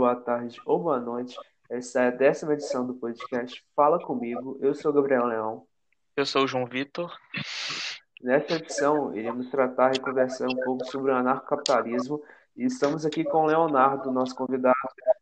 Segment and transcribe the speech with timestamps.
[0.00, 1.36] boa tarde ou boa noite.
[1.68, 4.58] Essa é a décima edição do podcast Fala Comigo.
[4.62, 5.66] Eu sou Gabriel Leão.
[6.16, 7.14] Eu sou o João Vitor.
[8.22, 12.18] Nesta edição, iremos tratar e conversar um pouco sobre o anarcocapitalismo
[12.56, 14.74] e estamos aqui com o Leonardo, nosso convidado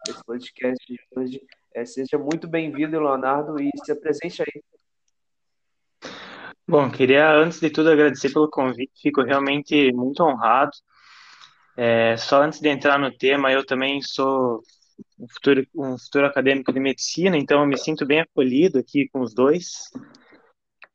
[0.07, 1.43] desse podcast de hoje.
[1.75, 4.63] É, seja muito bem-vindo, Leonardo, e se apresente aí.
[6.69, 10.71] Bom, queria antes de tudo agradecer pelo convite, fico realmente muito honrado.
[11.81, 14.61] É, só antes de entrar no tema, eu também sou
[15.17, 19.21] um futuro, um futuro acadêmico de medicina, então eu me sinto bem acolhido aqui com
[19.21, 19.85] os dois.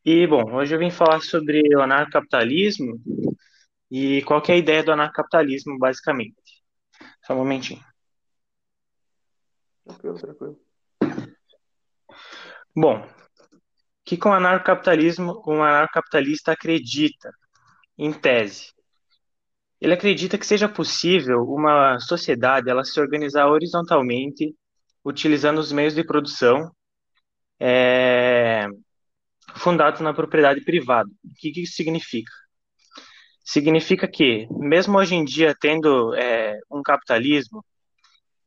[0.04, 3.02] E, bom, hoje eu vim falar sobre o anarcocapitalismo
[3.90, 6.36] e qual é a ideia do anarcocapitalismo, basicamente.
[7.26, 7.82] Só um momentinho.
[9.86, 10.60] Tranquilo, tranquilo.
[12.76, 13.08] Bom,
[14.04, 17.32] que o anarcocapitalismo, um anarcocapitalista acredita,
[17.98, 18.74] em tese.
[19.84, 24.56] Ele acredita que seja possível uma sociedade ela se organizar horizontalmente,
[25.04, 26.72] utilizando os meios de produção
[27.60, 28.66] é,
[29.56, 31.10] fundados na propriedade privada.
[31.22, 32.32] O que, que isso significa?
[33.44, 37.62] Significa que, mesmo hoje em dia tendo é, um capitalismo,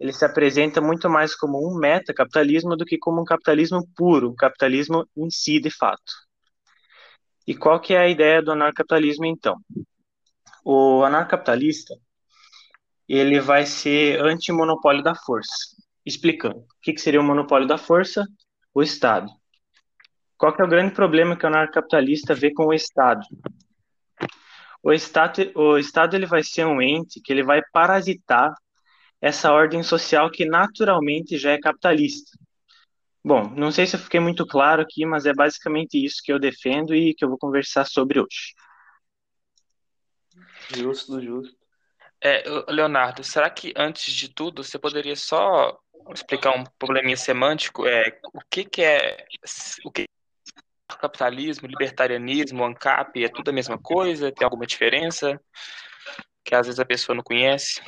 [0.00, 4.34] ele se apresenta muito mais como um metacapitalismo do que como um capitalismo puro, um
[4.34, 6.14] capitalismo em si, de fato.
[7.46, 9.58] E qual que é a ideia do anarcapitalismo, então?
[10.69, 11.95] O anarcapitalista,
[13.09, 15.55] ele vai ser anti-monopólio da força.
[16.05, 16.59] Explicando.
[16.59, 18.27] O que, seria o monopólio da força?
[18.75, 19.31] O Estado.
[20.37, 23.25] Qual que é o grande problema que o anarcapitalista vê com o Estado?
[24.83, 28.53] O Estado, o Estado ele vai ser um ente que ele vai parasitar
[29.20, 32.37] essa ordem social que naturalmente já é capitalista.
[33.25, 36.41] Bom, não sei se eu fiquei muito claro aqui, mas é basicamente isso que eu
[36.41, 38.66] defendo e que eu vou conversar sobre hoje.
[40.75, 41.56] Justo, justo.
[42.22, 45.78] É, Leonardo, será que antes de tudo você poderia só
[46.15, 47.87] explicar um probleminha semântico?
[47.87, 49.26] É, o que, que é
[49.84, 54.32] o que é capitalismo, libertarianismo, ANCAP, é tudo a mesma coisa?
[54.32, 55.41] Tem alguma diferença
[56.44, 57.82] que às vezes a pessoa não conhece?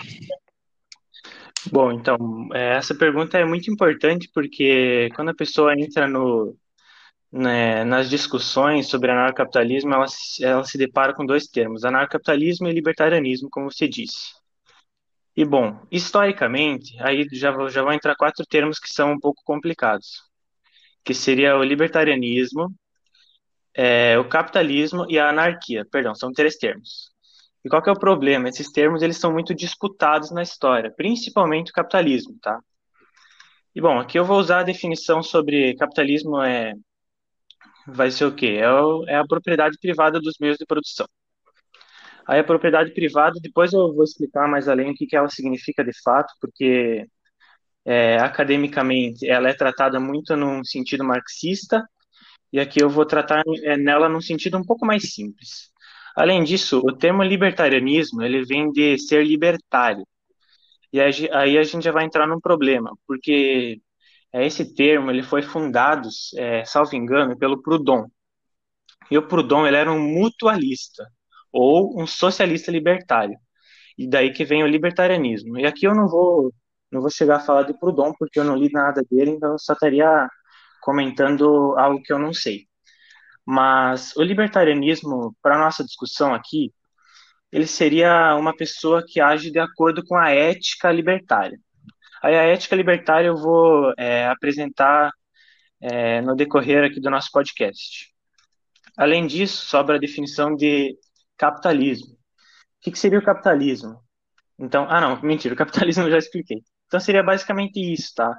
[1.71, 6.57] Bom, então, é, essa pergunta é muito importante porque quando a pessoa entra no,
[7.31, 10.07] né, nas discussões sobre anarcapitalismo, ela,
[10.41, 14.33] ela se depara com dois termos, anarcapitalismo e libertarianismo, como você disse.
[15.37, 20.23] E, bom, historicamente, aí já, já vão entrar quatro termos que são um pouco complicados,
[21.05, 22.75] que seria o libertarianismo,
[23.75, 25.85] é, o capitalismo e a anarquia.
[25.93, 27.13] Perdão, são três termos.
[27.65, 28.49] E qual que é o problema?
[28.49, 32.59] Esses termos eles são muito disputados na história, principalmente o capitalismo, tá?
[33.75, 36.75] E bom, aqui eu vou usar a definição sobre capitalismo é
[37.89, 38.59] vai ser o quê?
[38.61, 41.07] É, o, é a propriedade privada dos meios de produção.
[42.27, 45.83] Aí a propriedade privada, depois eu vou explicar mais além o que, que ela significa
[45.83, 47.07] de fato, porque
[47.85, 51.83] é, academicamente ela é tratada muito num sentido marxista,
[52.53, 55.71] e aqui eu vou tratar é, nela num sentido um pouco mais simples.
[56.17, 60.05] Além disso, o termo libertarianismo, ele vem de ser libertário.
[60.93, 63.81] E aí a gente já vai entrar num problema, porque
[64.35, 68.07] esse termo ele foi fundado, é, salvo engano, pelo Proudhon.
[69.11, 71.07] E o Proudhon ele era um mutualista,
[71.53, 73.39] ou um socialista libertário.
[73.97, 75.59] E daí que vem o libertarianismo.
[75.59, 76.53] E aqui eu não vou
[76.91, 79.59] não vou chegar a falar de Proudhon, porque eu não li nada dele, então eu
[79.59, 80.29] só estaria
[80.81, 82.67] comentando algo que eu não sei.
[83.47, 86.73] Mas o libertarianismo, para nossa discussão aqui,
[87.53, 91.59] ele seria uma pessoa que age de acordo com a ética libertária.
[92.23, 95.11] Aí a ética libertária eu vou é, apresentar
[95.81, 98.13] é, no decorrer aqui do nosso podcast.
[98.97, 100.97] Além disso, sobra a definição de
[101.37, 102.15] capitalismo.
[102.15, 102.17] O
[102.81, 104.01] que, que seria o capitalismo?
[104.59, 106.59] Então, ah não, mentira, o capitalismo eu já expliquei.
[106.87, 108.37] Então seria basicamente isso, tá?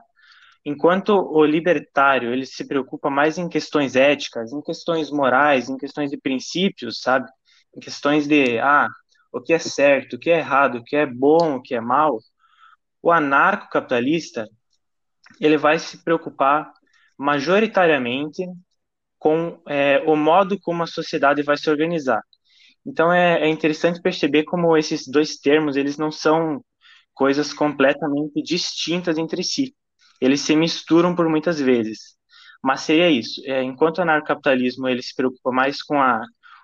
[0.66, 6.12] Enquanto o libertário ele se preocupa mais em questões éticas, em questões morais, em questões
[6.12, 7.30] de princípios, sabe?
[7.75, 8.88] Em questões de ah,
[9.32, 11.82] o que é certo, o que é errado, o que é bom, o que é
[11.82, 12.20] mal.
[13.01, 14.48] O anarcocapitalista
[15.40, 16.72] ele vai se preocupar
[17.18, 18.46] majoritariamente
[19.18, 22.22] com é, o modo como a sociedade vai se organizar.
[22.86, 26.63] Então é, é interessante perceber como esses dois termos eles não são
[27.13, 29.75] coisas completamente distintas entre si
[30.19, 32.18] eles se misturam por muitas vezes.
[32.63, 33.42] Mas seria isso.
[33.46, 36.22] É, enquanto o anarcapitalismo ele se preocupa mais com a,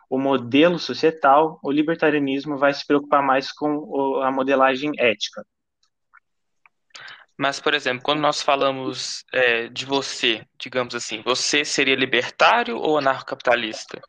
[0.10, 5.46] o modelo societal, o libertarianismo vai se preocupar mais com o, a modelagem ética.
[7.38, 12.98] Mas, por exemplo, quando nós falamos é, de você, digamos assim, você seria libertário ou
[12.98, 14.02] anarcocapitalista?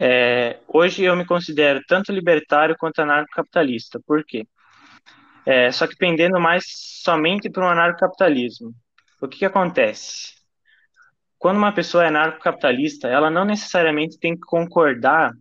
[0.00, 4.00] É, hoje eu me considero tanto libertário quanto anarcocapitalista.
[4.06, 4.46] Por quê?
[5.44, 6.64] É, só que pendendo mais
[7.02, 8.72] somente para o anarcocapitalismo.
[9.20, 10.34] O que, que acontece?
[11.38, 15.32] Quando uma pessoa é anarcocapitalista, ela não necessariamente tem que concordar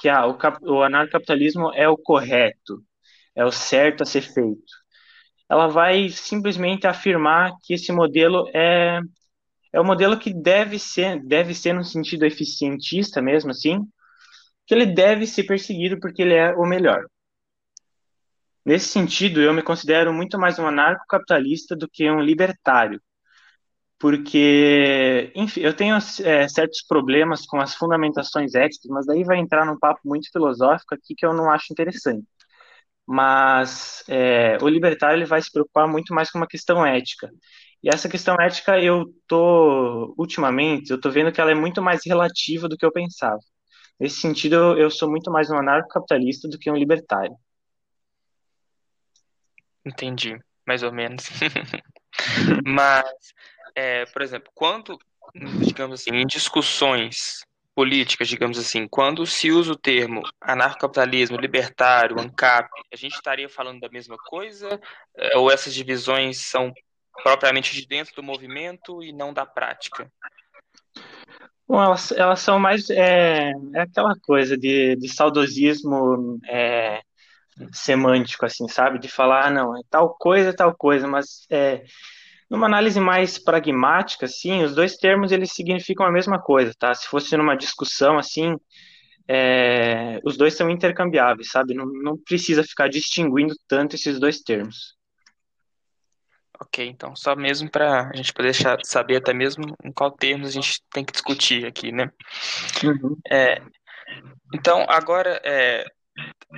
[0.00, 2.84] que ah, o, o anarcocapitalismo é o correto,
[3.34, 4.79] é o certo a ser feito.
[5.50, 9.00] Ela vai simplesmente afirmar que esse modelo é
[9.72, 13.80] é o modelo que deve ser, deve ser no sentido eficientista mesmo, assim,
[14.66, 17.04] que ele deve ser perseguido porque ele é o melhor.
[18.64, 23.00] Nesse sentido, eu me considero muito mais um anarcocapitalista do que um libertário,
[23.98, 29.64] porque, enfim, eu tenho é, certos problemas com as fundamentações éticas, mas daí vai entrar
[29.64, 32.26] num papo muito filosófico aqui que eu não acho interessante.
[33.06, 37.30] Mas é, o libertário ele vai se preocupar muito mais com uma questão ética.
[37.82, 42.02] E essa questão ética, eu tô, ultimamente, eu tô vendo que ela é muito mais
[42.04, 43.40] relativa do que eu pensava.
[43.98, 47.34] Nesse sentido, eu, sou muito mais um anarcocapitalista do que um libertário.
[49.84, 51.24] Entendi, mais ou menos.
[52.66, 53.04] Mas,
[53.74, 54.98] é, por exemplo, quando,
[55.66, 57.44] digamos assim, em discussões
[57.74, 63.80] políticas, digamos assim, quando se usa o termo anarcocapitalismo, libertário, ANCAP, a gente estaria falando
[63.80, 64.80] da mesma coisa?
[65.16, 66.72] É, ou essas divisões são
[67.22, 70.10] propriamente de dentro do movimento e não da prática?
[71.66, 72.90] Bom, elas, elas são mais.
[72.90, 77.00] É, é aquela coisa de, de saudosismo é,
[77.72, 78.98] semântico, assim, sabe?
[78.98, 81.84] De falar, ah, não, é tal coisa, tal coisa, mas é,
[82.50, 86.92] numa análise mais pragmática, assim, os dois termos eles significam a mesma coisa, tá?
[86.92, 88.56] Se fosse numa discussão, assim,
[89.28, 91.74] é, os dois são intercambiáveis, sabe?
[91.74, 94.98] Não, não precisa ficar distinguindo tanto esses dois termos.
[96.60, 100.50] Ok, então só mesmo para a gente poder deixar, saber até mesmo em qual termos
[100.50, 102.10] a gente tem que discutir aqui, né?
[102.84, 103.16] Uhum.
[103.30, 103.62] É,
[104.52, 105.84] então, agora, é,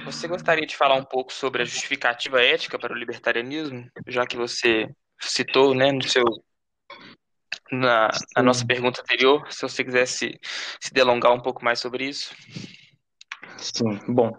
[0.05, 4.37] você gostaria de falar um pouco sobre a justificativa ética para o libertarianismo, já que
[4.37, 4.89] você
[5.29, 6.25] citou, né, no seu
[7.71, 10.39] na, na nossa pergunta anterior, se você quisesse
[10.81, 12.35] se delongar um pouco mais sobre isso.
[13.57, 14.33] Sim, bom,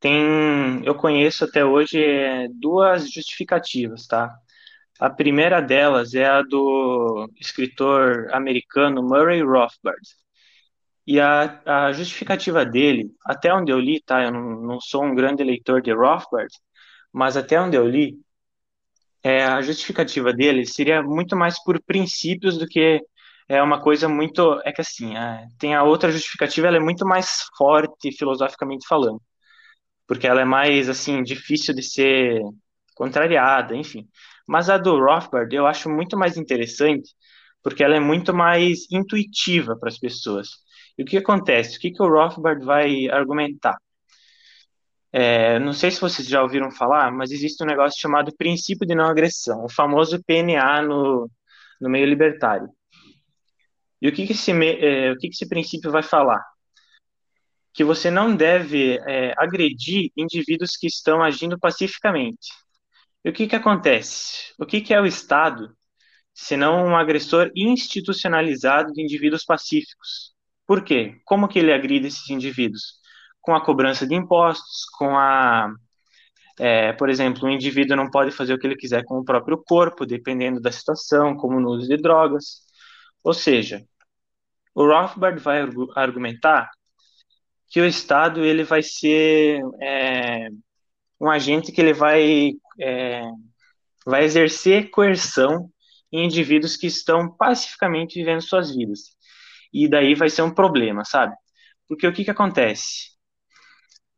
[0.00, 4.32] tem, eu conheço até hoje é, duas justificativas, tá?
[4.98, 10.00] A primeira delas é a do escritor americano Murray Rothbard.
[11.06, 14.22] E a, a justificativa dele, até onde eu li, tá?
[14.24, 16.52] Eu não, não sou um grande leitor de Rothbard,
[17.12, 18.18] mas até onde eu li,
[19.22, 23.00] é, a justificativa dele seria muito mais por princípios do que
[23.48, 24.60] é uma coisa muito.
[24.64, 29.20] É que assim, é, tem a outra justificativa, ela é muito mais forte filosoficamente falando,
[30.06, 32.40] porque ela é mais assim difícil de ser
[32.94, 34.08] contrariada, enfim.
[34.46, 37.10] Mas a do Rothbard eu acho muito mais interessante,
[37.62, 40.48] porque ela é muito mais intuitiva para as pessoas.
[40.96, 41.76] E o que acontece?
[41.78, 43.76] O que, que o Rothbard vai argumentar?
[45.12, 48.94] É, não sei se vocês já ouviram falar, mas existe um negócio chamado princípio de
[48.94, 51.30] não agressão, o famoso PNA no,
[51.80, 52.68] no meio libertário.
[54.00, 56.44] E o que, que, esse, é, o que, que esse princípio vai falar?
[57.72, 62.48] Que você não deve é, agredir indivíduos que estão agindo pacificamente.
[63.24, 64.52] E o que, que acontece?
[64.58, 65.76] O que, que é o Estado,
[66.34, 70.34] senão um agressor institucionalizado de indivíduos pacíficos?
[70.66, 71.20] Por quê?
[71.24, 72.98] Como que ele agride esses indivíduos?
[73.48, 75.72] Com a cobrança de impostos, com a.
[76.60, 79.56] É, por exemplo, um indivíduo não pode fazer o que ele quiser com o próprio
[79.56, 82.60] corpo, dependendo da situação, como no uso de drogas.
[83.24, 83.82] Ou seja,
[84.74, 85.62] o Rothbard vai
[85.96, 86.68] argumentar
[87.70, 90.48] que o Estado ele vai ser é,
[91.18, 93.22] um agente que ele vai, é,
[94.04, 95.70] vai exercer coerção
[96.12, 99.16] em indivíduos que estão pacificamente vivendo suas vidas.
[99.72, 101.34] E daí vai ser um problema, sabe?
[101.88, 103.17] Porque o que, que acontece?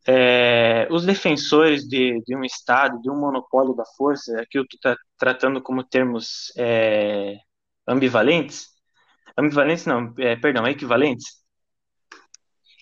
[0.06, 4.96] É, os defensores de, de, um Estado, de um monopólio da força, aqui eu estou
[5.18, 7.36] tratando como termos é,
[7.86, 8.68] ambivalentes,
[9.36, 11.40] ambivalentes não, é, perdão, equivalentes,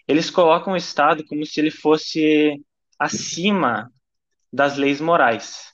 [0.07, 2.55] eles colocam o Estado como se ele fosse
[2.99, 3.91] acima
[4.53, 5.73] das leis morais.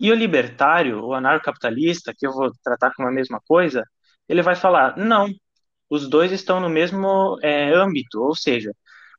[0.00, 3.84] E o libertário, o anarcocapitalista, que eu vou tratar como a mesma coisa,
[4.28, 5.28] ele vai falar: não,
[5.90, 8.72] os dois estão no mesmo é, âmbito, ou seja,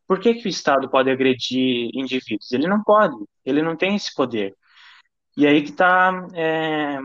[0.08, 2.52] por que, que o Estado pode agredir indivíduos?
[2.52, 4.56] Ele não pode, ele não tem esse poder.
[5.38, 6.98] E aí que está é,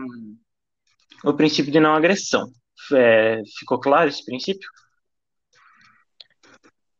[1.23, 2.47] o princípio de não agressão.
[2.93, 4.67] É, ficou claro esse princípio?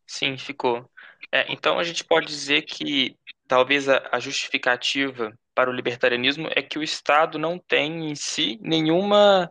[0.06, 0.90] Sim, ficou.
[1.32, 3.16] É, então a gente pode dizer que
[3.48, 8.60] talvez a, a justificativa para o libertarianismo é que o Estado não tem em si
[8.62, 9.50] nenhuma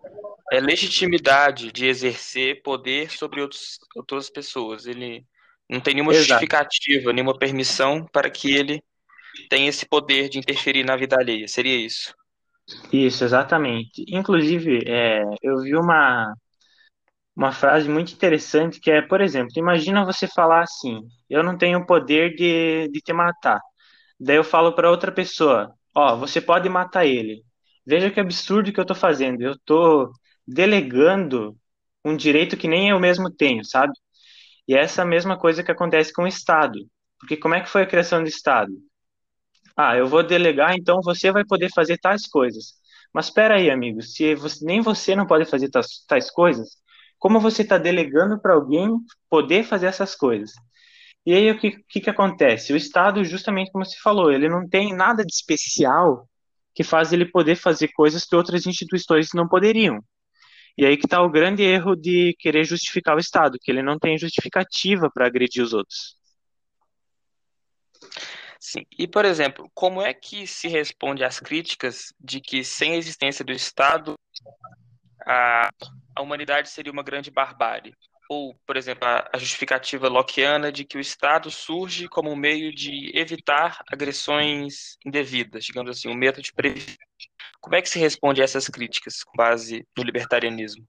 [0.52, 4.86] é, legitimidade de exercer poder sobre outros, outras pessoas.
[4.86, 5.24] Ele
[5.70, 6.28] não tem nenhuma Exato.
[6.28, 8.82] justificativa, nenhuma permissão para que ele
[9.48, 11.46] tem esse poder de interferir na vida alheia.
[11.46, 12.12] Seria isso?
[12.92, 14.04] Isso, exatamente.
[14.08, 16.34] Inclusive, é, eu vi uma,
[17.36, 21.78] uma frase muito interessante que é, por exemplo, imagina você falar assim: eu não tenho
[21.78, 23.60] o poder de, de te matar.
[24.18, 27.44] Daí eu falo para outra pessoa: ó, você pode matar ele.
[27.86, 29.42] Veja que absurdo que eu tô fazendo.
[29.42, 30.12] Eu tô
[30.46, 31.56] delegando
[32.04, 33.92] um direito que nem eu mesmo tenho, sabe?
[34.70, 36.78] E é essa mesma coisa que acontece com o Estado.
[37.18, 38.70] Porque como é que foi a criação do Estado?
[39.76, 42.74] Ah, eu vou delegar, então você vai poder fazer tais coisas.
[43.12, 46.68] Mas espera aí, amigo, se você, nem você não pode fazer tais, tais coisas,
[47.18, 48.88] como você está delegando para alguém
[49.28, 50.52] poder fazer essas coisas?
[51.26, 52.72] E aí o que, que, que acontece?
[52.72, 56.28] O Estado, justamente como você falou, ele não tem nada de especial
[56.76, 60.00] que faz ele poder fazer coisas que outras instituições não poderiam.
[60.76, 63.98] E aí que está o grande erro de querer justificar o Estado, que ele não
[63.98, 66.16] tem justificativa para agredir os outros.
[68.58, 68.84] Sim.
[68.98, 73.42] E, por exemplo, como é que se responde às críticas de que sem a existência
[73.42, 74.14] do Estado,
[75.26, 75.70] a,
[76.14, 77.94] a humanidade seria uma grande barbárie?
[78.28, 82.72] Ou, por exemplo, a, a justificativa lockeana de que o Estado surge como um meio
[82.72, 87.09] de evitar agressões indevidas, digamos assim, um método de prevenção.
[87.60, 90.84] Como é que se responde a essas críticas com base no libertarianismo?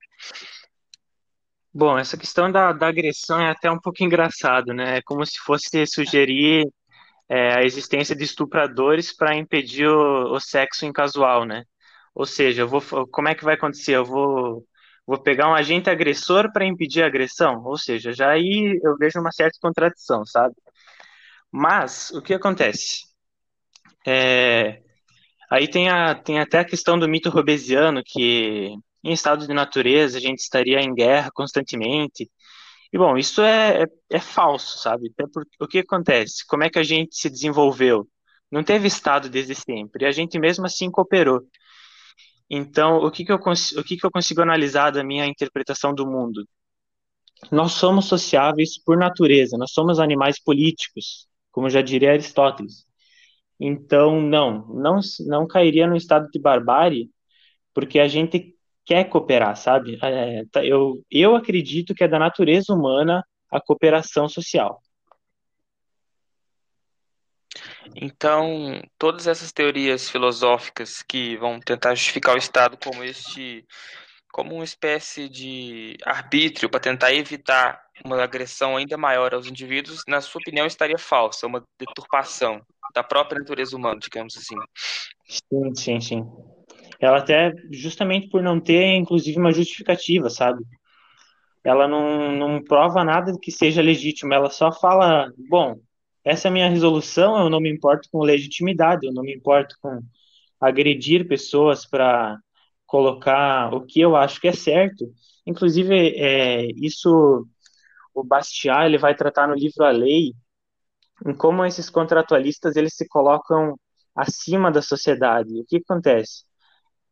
[1.74, 4.98] Bom, essa questão da, da agressão é até um pouco engraçado, né?
[4.98, 6.66] É como se fosse sugerir
[7.30, 11.64] é, a existência de estupradores para impedir o, o, sexo incasual, né?
[12.14, 13.94] Ou seja, vou, como é que vai acontecer?
[13.96, 14.66] Eu vou,
[15.08, 17.64] vou pegar um agente agressor para impedir a agressão?
[17.66, 20.56] Ou seja, já aí eu vejo uma certa contradição, sabe?
[21.52, 23.06] Mas o que acontece?
[24.06, 24.82] É,
[25.52, 30.18] aí tem, a, tem até a questão do mito robesiano, que em estado de natureza
[30.18, 32.30] a gente estaria em guerra constantemente,
[32.94, 35.12] e bom, isso é, é, é falso, sabe?
[35.14, 36.46] Até porque, o que acontece?
[36.48, 38.08] Como é que a gente se desenvolveu?
[38.52, 41.42] Não teve Estado desde sempre, e a gente mesmo assim cooperou.
[42.50, 46.06] Então, o que, que, eu, o que, que eu consigo analisar da minha interpretação do
[46.06, 46.46] mundo?
[47.52, 52.86] Nós somos sociáveis por natureza, nós somos animais políticos, como já diria Aristóteles.
[53.64, 57.12] Então, não, não, não cairia no estado de barbárie,
[57.76, 60.00] porque a gente quer cooperar, sabe?
[60.02, 64.82] É, tá, eu, eu acredito que é da natureza humana a cooperação social.
[67.96, 73.64] Então, todas essas teorias filosóficas que vão tentar justificar o Estado como este,
[74.32, 80.20] como uma espécie de arbítrio para tentar evitar uma agressão ainda maior aos indivíduos, na
[80.20, 82.60] sua opinião, estaria falsa, uma deturpação
[82.94, 84.56] da própria natureza humana, digamos assim.
[85.28, 86.26] Sim, sim, sim.
[87.00, 90.64] Ela até, justamente por não ter, inclusive, uma justificativa, sabe?
[91.64, 95.76] Ela não, não prova nada que seja legítimo, ela só fala, bom,
[96.24, 99.76] essa é a minha resolução, eu não me importo com legitimidade, eu não me importo
[99.82, 100.00] com
[100.60, 102.38] agredir pessoas para
[102.86, 105.12] colocar o que eu acho que é certo.
[105.46, 107.48] Inclusive, é, isso
[108.14, 110.34] o Bastiat ele vai tratar no livro A Lei,
[111.26, 113.78] em como esses contratualistas eles se colocam
[114.16, 115.60] acima da sociedade.
[115.60, 116.44] O que acontece?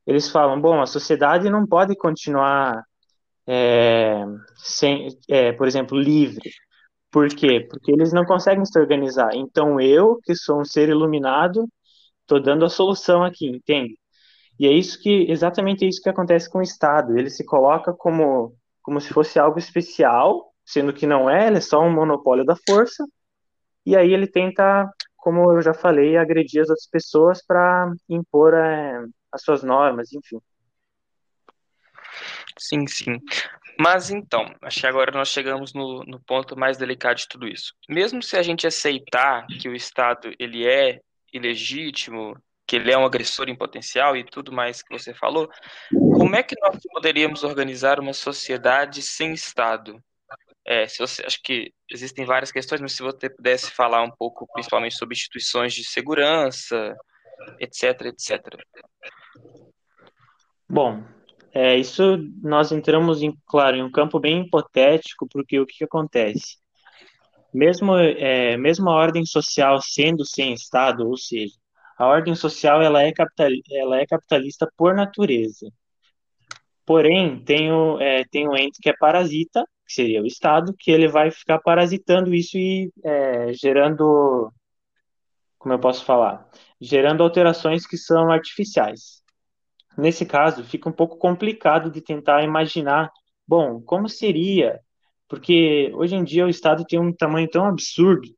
[0.10, 2.84] eles falam, bom, a sociedade não pode continuar
[3.48, 4.26] é,
[4.58, 6.52] sem, é, por exemplo, livre.
[7.12, 7.68] Por quê?
[7.70, 9.36] Porque eles não conseguem se organizar.
[9.36, 11.68] Então eu, que sou um ser iluminado,
[12.22, 13.98] estou dando a solução aqui, entende?
[14.60, 17.18] E é isso que, exatamente isso que acontece com o Estado.
[17.18, 21.62] Ele se coloca como, como se fosse algo especial, sendo que não é, ele é
[21.62, 23.06] só um monopólio da força.
[23.86, 29.06] E aí ele tenta, como eu já falei, agredir as outras pessoas para impor é,
[29.32, 30.40] as suas normas, enfim.
[32.58, 33.20] Sim, sim.
[33.80, 37.74] Mas então, acho que agora nós chegamos no, no ponto mais delicado de tudo isso.
[37.88, 41.00] Mesmo se a gente aceitar que o Estado ele é
[41.32, 42.36] ilegítimo,
[42.68, 45.50] que ele é um agressor em potencial e tudo mais que você falou,
[45.92, 50.04] como é que nós poderíamos organizar uma sociedade sem Estado?
[50.70, 54.46] É, se você, acho que existem várias questões, mas se você pudesse falar um pouco,
[54.54, 56.96] principalmente sobre instituições de segurança,
[57.60, 58.40] etc, etc.
[60.70, 61.04] Bom,
[61.52, 65.84] é, isso nós entramos em, claro, em um campo bem hipotético, porque o que, que
[65.86, 66.58] acontece?
[67.52, 71.56] Mesmo, é, mesmo a ordem social sendo sem Estado, ou seja,
[71.98, 75.68] a ordem social ela é, capital, ela é capitalista por natureza.
[76.86, 80.92] Porém, tem o, é, tem o ente que é parasita, que seria o Estado, que
[80.92, 84.54] ele vai ficar parasitando isso e é, gerando,
[85.58, 86.48] como eu posso falar,
[86.80, 89.24] gerando alterações que são artificiais.
[89.98, 93.12] Nesse caso, fica um pouco complicado de tentar imaginar,
[93.48, 94.80] bom, como seria?
[95.28, 98.30] Porque hoje em dia o Estado tem um tamanho tão absurdo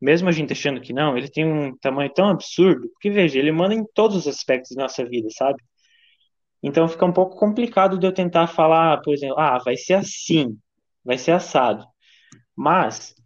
[0.00, 3.52] mesmo a gente achando que não, ele tem um tamanho tão absurdo, porque veja, ele
[3.52, 5.62] manda em todos os aspectos da nossa vida, sabe?
[6.62, 10.58] Então fica um pouco complicado de eu tentar falar, por exemplo, ah, vai ser assim,
[11.10, 11.84] vai ser assado.
[12.56, 13.16] Mas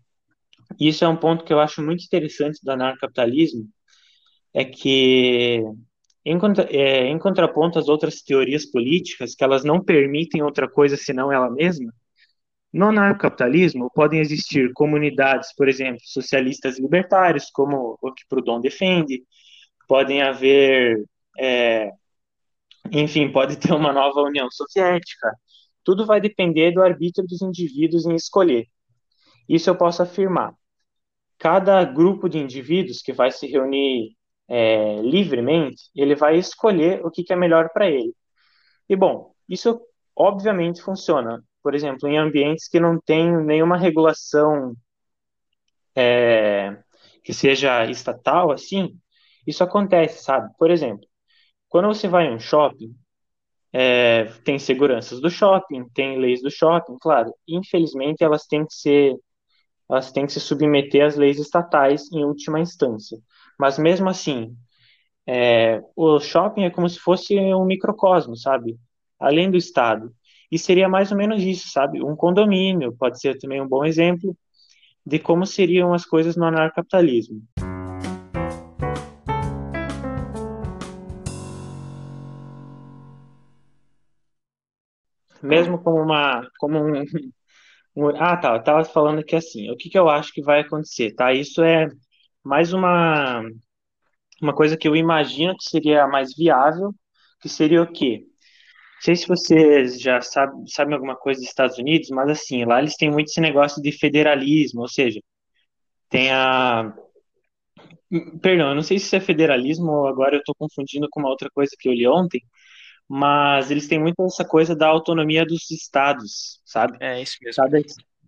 [0.81, 3.69] isso é um ponto que eu acho muito interessante do anarcapitalismo,
[4.55, 5.63] é que
[6.25, 6.39] em,
[6.71, 11.51] é, em contraponto às outras teorias políticas, que elas não permitem outra coisa senão ela
[11.51, 11.93] mesma,
[12.73, 19.23] no anarcocapitalismo podem existir comunidades, por exemplo, socialistas libertários, como o que Proudhon defende,
[19.87, 21.05] podem haver,
[21.39, 21.91] é,
[22.91, 25.37] enfim, pode ter uma nova União Soviética.
[25.85, 28.67] Tudo vai depender do arbítrio dos indivíduos em escolher.
[29.49, 30.55] Isso eu posso afirmar.
[31.39, 34.17] Cada grupo de indivíduos que vai se reunir
[34.49, 38.15] é, livremente, ele vai escolher o que, que é melhor para ele.
[38.89, 39.81] E bom, isso
[40.17, 44.77] obviamente funciona por exemplo, em ambientes que não tem nenhuma regulação
[45.97, 46.77] é,
[47.25, 49.01] que seja estatal, assim,
[49.47, 50.53] isso acontece, sabe?
[50.59, 51.07] Por exemplo,
[51.69, 52.95] quando você vai em um shopping,
[53.77, 57.35] é, tem seguranças do shopping, tem leis do shopping, claro.
[57.49, 59.17] Infelizmente, elas têm que ser,
[59.91, 63.19] elas têm que se submeter às leis estatais em última instância.
[63.59, 64.57] Mas mesmo assim,
[65.27, 68.79] é, o shopping é como se fosse um microcosmo, sabe?
[69.19, 70.15] Além do Estado.
[70.53, 72.01] E seria mais ou menos isso, sabe?
[72.01, 74.37] Um condomínio pode ser também um bom exemplo
[75.05, 77.43] de como seriam as coisas no anarcapitalismo.
[85.47, 87.05] Mesmo como uma, como um,
[87.97, 90.61] um ah, tá, eu tava falando que assim, o que que eu acho que vai
[90.61, 91.33] acontecer, tá?
[91.33, 91.89] Isso é
[92.45, 93.43] mais uma
[94.43, 96.93] uma coisa que eu imagino que seria mais viável,
[97.41, 98.27] que seria o quê?
[99.05, 102.97] sei se vocês já sabem, sabem alguma coisa dos Estados Unidos, mas assim, lá eles
[102.97, 105.21] têm muito esse negócio de federalismo, ou seja,
[106.11, 106.95] tem a.
[108.41, 111.29] Perdão, eu não sei se isso é federalismo ou agora eu estou confundindo com uma
[111.31, 112.41] outra coisa que eu li ontem,
[113.09, 116.99] mas eles têm muito essa coisa da autonomia dos estados, sabe?
[117.01, 117.65] É isso mesmo.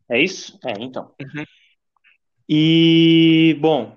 [0.08, 0.58] É isso?
[0.64, 1.12] É, então.
[1.20, 1.44] Uhum.
[2.48, 3.96] E, bom,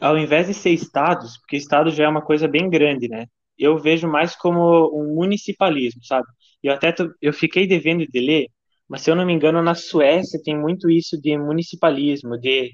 [0.00, 3.26] ao invés de ser estados, porque estado já é uma coisa bem grande, né?
[3.60, 6.26] eu vejo mais como um municipalismo, sabe?
[6.62, 8.46] Eu até tô, eu fiquei devendo de ler,
[8.88, 12.70] mas se eu não me engano, na Suécia tem muito isso de municipalismo, de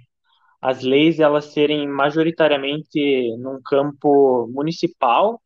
[0.63, 3.01] as leis elas serem majoritariamente
[3.39, 5.41] num campo municipal,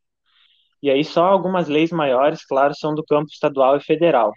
[0.82, 4.32] e aí só algumas leis maiores, claro, são do campo estadual e federal.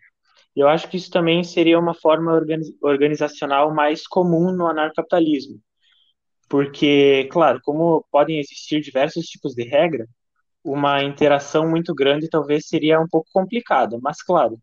[0.55, 2.31] Eu acho que isso também seria uma forma
[2.81, 5.59] organizacional mais comum no anarcapitalismo.
[6.49, 10.07] Porque, claro, como podem existir diversos tipos de regra,
[10.63, 14.57] uma interação muito grande talvez seria um pouco complicado, mas claro,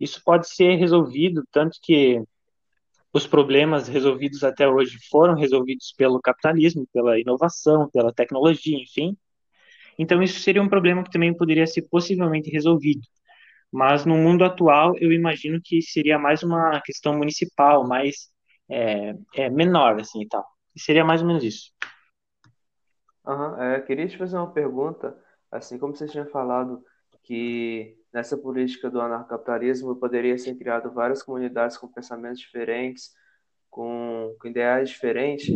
[0.00, 2.22] isso pode ser resolvido, tanto que
[3.12, 9.16] os problemas resolvidos até hoje foram resolvidos pelo capitalismo, pela inovação, pela tecnologia, enfim.
[9.98, 13.02] Então isso seria um problema que também poderia ser possivelmente resolvido.
[13.72, 18.28] Mas no mundo atual, eu imagino que seria mais uma questão municipal, mais
[18.70, 20.44] é, é menor, assim, e tal.
[20.76, 21.72] Seria mais ou menos isso.
[23.26, 23.60] Uhum.
[23.60, 25.16] É, queria te fazer uma pergunta
[25.50, 26.84] assim como você tinha falado
[27.22, 33.12] que nessa política do anarcapitalismo poderia ser criado várias comunidades com pensamentos diferentes,
[33.70, 35.48] com, com ideais diferentes,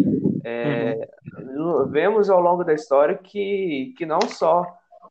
[0.44, 1.88] é, uhum.
[1.88, 4.66] vemos ao longo da história que, que não só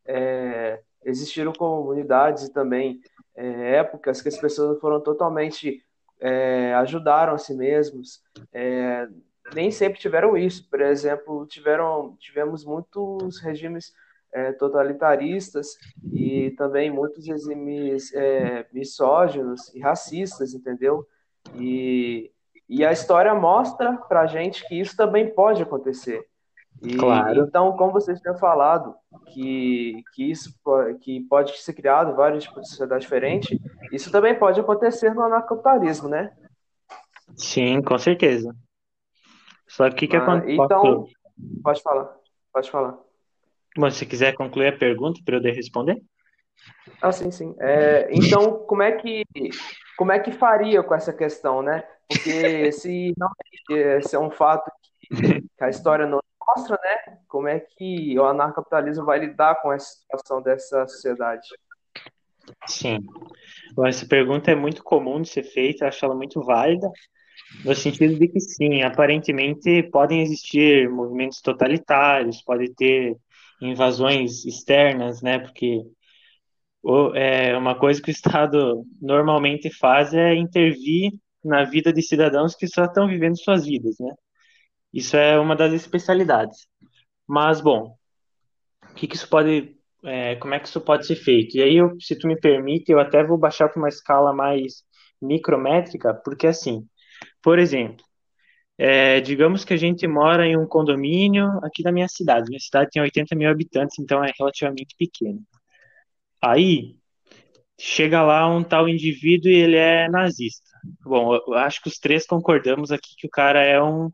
[0.06, 3.00] é, existiram comunidades e também
[3.36, 5.84] é, épocas que as pessoas foram totalmente
[6.20, 9.08] é, ajudaram a si mesmos, é,
[9.54, 10.68] nem sempre tiveram isso.
[10.70, 13.94] Por exemplo, tiveram tivemos muitos regimes
[14.34, 15.78] é, totalitaristas
[16.12, 18.12] e também muitos regimes
[18.74, 21.08] misóginos e racistas, entendeu?
[21.56, 22.32] E,
[22.70, 26.26] e a história mostra para gente que isso também pode acontecer.
[26.82, 27.42] E, claro.
[27.42, 28.94] Então, como vocês tinham falado,
[29.28, 30.54] que, que isso
[31.02, 33.60] que pode ser criado vários tipos de sociedade diferente,
[33.92, 36.32] isso também pode acontecer no anarcapitalismo, né?
[37.36, 38.56] Sim, com certeza.
[39.68, 40.54] Só que o que ah, acontece?
[40.54, 41.08] Então,
[41.64, 42.16] pode falar,
[42.54, 42.98] pode falar.
[43.76, 46.02] Bom, se quiser concluir a pergunta para eu responder.
[47.02, 47.56] Ah, sim, sim.
[47.60, 49.24] É, então, como é que
[49.98, 51.84] como é que faria com essa questão, né?
[52.08, 53.30] Porque se não
[53.70, 57.18] esse é um fato que, que a história não mostra, né?
[57.28, 61.48] Como é que o anarcapitalismo vai lidar com essa situação dessa sociedade?
[62.66, 63.00] Sim.
[63.86, 66.90] Essa pergunta é muito comum de ser feita, acho ela muito válida,
[67.64, 73.16] no sentido de que sim, aparentemente podem existir movimentos totalitários, pode ter
[73.62, 75.40] invasões externas, né?
[75.40, 75.82] Porque
[77.16, 81.12] é, uma coisa que o Estado normalmente faz é intervir
[81.44, 84.14] na vida de cidadãos que só estão vivendo suas vidas, né?
[84.94, 86.68] Isso é uma das especialidades.
[87.28, 87.96] Mas, bom,
[88.92, 91.58] o que, que isso pode, é, como é que isso pode ser feito?
[91.58, 94.84] E aí, eu, se tu me permite, eu até vou baixar para uma escala mais
[95.22, 96.88] micrométrica, porque assim,
[97.42, 98.06] por exemplo,
[98.78, 102.50] é, digamos que a gente mora em um condomínio aqui da minha cidade.
[102.50, 105.42] Minha cidade tem 80 mil habitantes, então é relativamente pequeno.
[106.42, 106.96] Aí,
[107.80, 110.67] chega lá um tal indivíduo e ele é nazista.
[111.04, 114.10] Bom, eu acho que os três concordamos aqui que o cara é um,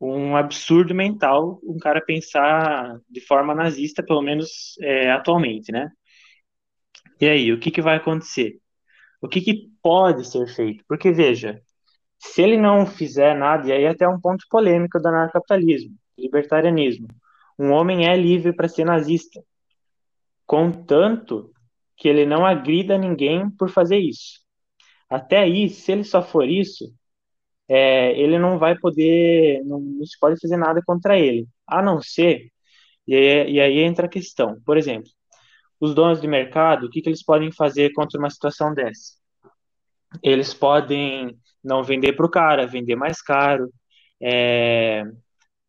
[0.00, 5.90] um absurdo mental, um cara pensar de forma nazista, pelo menos é, atualmente, né?
[7.20, 8.58] E aí, o que, que vai acontecer?
[9.20, 10.84] O que, que pode ser feito?
[10.88, 11.60] Porque, veja,
[12.18, 17.08] se ele não fizer nada, e aí até um ponto polêmico do anarcapitalismo, libertarianismo,
[17.58, 19.42] um homem é livre para ser nazista,
[20.46, 21.52] contanto
[21.96, 24.39] que ele não agrida ninguém por fazer isso.
[25.10, 26.92] Até aí, se ele só for isso,
[27.68, 32.00] é, ele não vai poder, não, não, se pode fazer nada contra ele, a não
[32.02, 32.50] ser,
[33.06, 35.10] e aí, e aí entra a questão, por exemplo,
[35.80, 39.14] os donos de mercado, o que, que eles podem fazer contra uma situação dessa?
[40.22, 43.70] Eles podem não vender para o cara, vender mais caro.
[44.20, 45.04] É,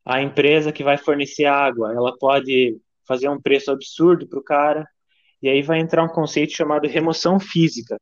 [0.05, 4.87] a empresa que vai fornecer água, ela pode fazer um preço absurdo para o cara.
[5.41, 7.99] E aí vai entrar um conceito chamado remoção física,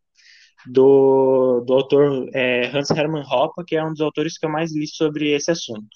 [0.67, 4.74] do, do autor é, Hans Hermann Hoppe, que é um dos autores que eu mais
[4.76, 5.88] li sobre esse assunto.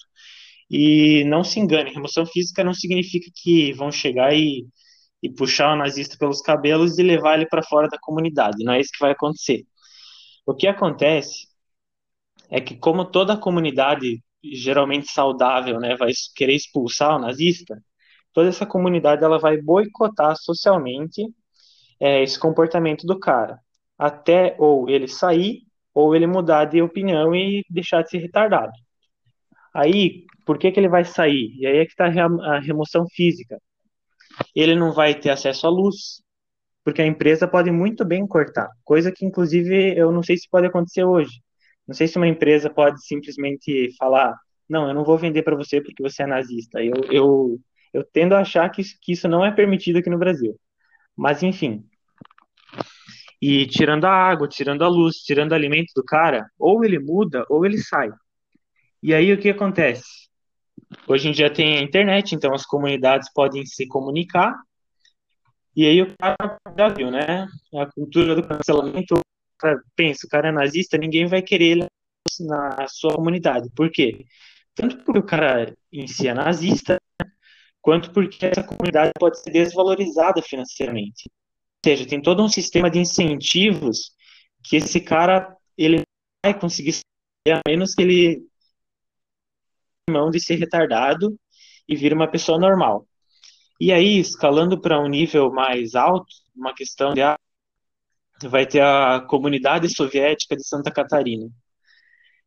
[0.70, 4.66] E não se engane, remoção física não significa que vão chegar e,
[5.22, 8.64] e puxar o nazista pelos cabelos e levar ele para fora da comunidade.
[8.64, 9.64] Não é isso que vai acontecer.
[10.46, 11.48] O que acontece
[12.50, 17.82] é que, como toda comunidade geralmente saudável né, vai querer expulsar o nazista,
[18.32, 21.22] toda essa comunidade ela vai boicotar socialmente
[22.00, 23.58] é, esse comportamento do cara,
[23.98, 25.62] até ou ele sair
[25.94, 28.72] ou ele mudar de opinião e deixar de ser retardado.
[29.74, 31.54] Aí, por que, que ele vai sair?
[31.58, 33.58] E aí é que está a remoção física.
[34.54, 36.22] Ele não vai ter acesso à luz,
[36.84, 40.66] porque a empresa pode muito bem cortar, coisa que inclusive eu não sei se pode
[40.66, 41.40] acontecer hoje.
[41.86, 44.34] Não sei se uma empresa pode simplesmente falar,
[44.68, 46.82] não, eu não vou vender para você porque você é nazista.
[46.82, 47.60] Eu, eu,
[47.92, 50.58] eu tendo a achar que, que isso não é permitido aqui no Brasil.
[51.16, 51.84] Mas enfim.
[53.46, 57.44] E tirando a água, tirando a luz, tirando o alimento do cara, ou ele muda
[57.50, 58.10] ou ele sai.
[59.02, 60.04] E aí o que acontece?
[61.06, 64.54] Hoje em dia tem a internet, então as comunidades podem se comunicar
[65.76, 67.46] e aí o cara já viu, né?
[67.74, 69.20] A cultura do cancelamento, o
[69.58, 71.86] cara pensa, o cara é nazista, ninguém vai querer ele
[72.40, 73.68] na sua comunidade.
[73.76, 74.24] Por quê?
[74.74, 76.96] Tanto porque o cara em si é nazista,
[77.82, 81.28] quanto porque essa comunidade pode ser desvalorizada financeiramente.
[81.84, 84.12] Seja, tem todo um sistema de incentivos
[84.62, 86.00] que esse cara ele
[86.42, 87.00] vai conseguir
[87.46, 88.48] a menos que ele
[90.08, 91.38] mão de ser retardado
[91.86, 93.06] e vira uma pessoa normal.
[93.78, 96.24] E aí, escalando para um nível mais alto,
[96.56, 97.36] uma questão de ah,
[98.44, 101.50] vai ter a comunidade soviética de Santa Catarina.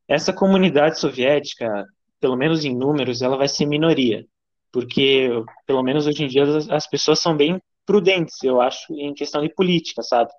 [0.08, 1.86] Essa comunidade soviética,
[2.20, 4.26] pelo menos em números, ela vai ser minoria,
[4.72, 5.30] porque
[5.68, 9.50] pelo menos hoje em dia as pessoas são bem prudentes, eu acho, em questão de
[9.54, 10.32] política, sabe?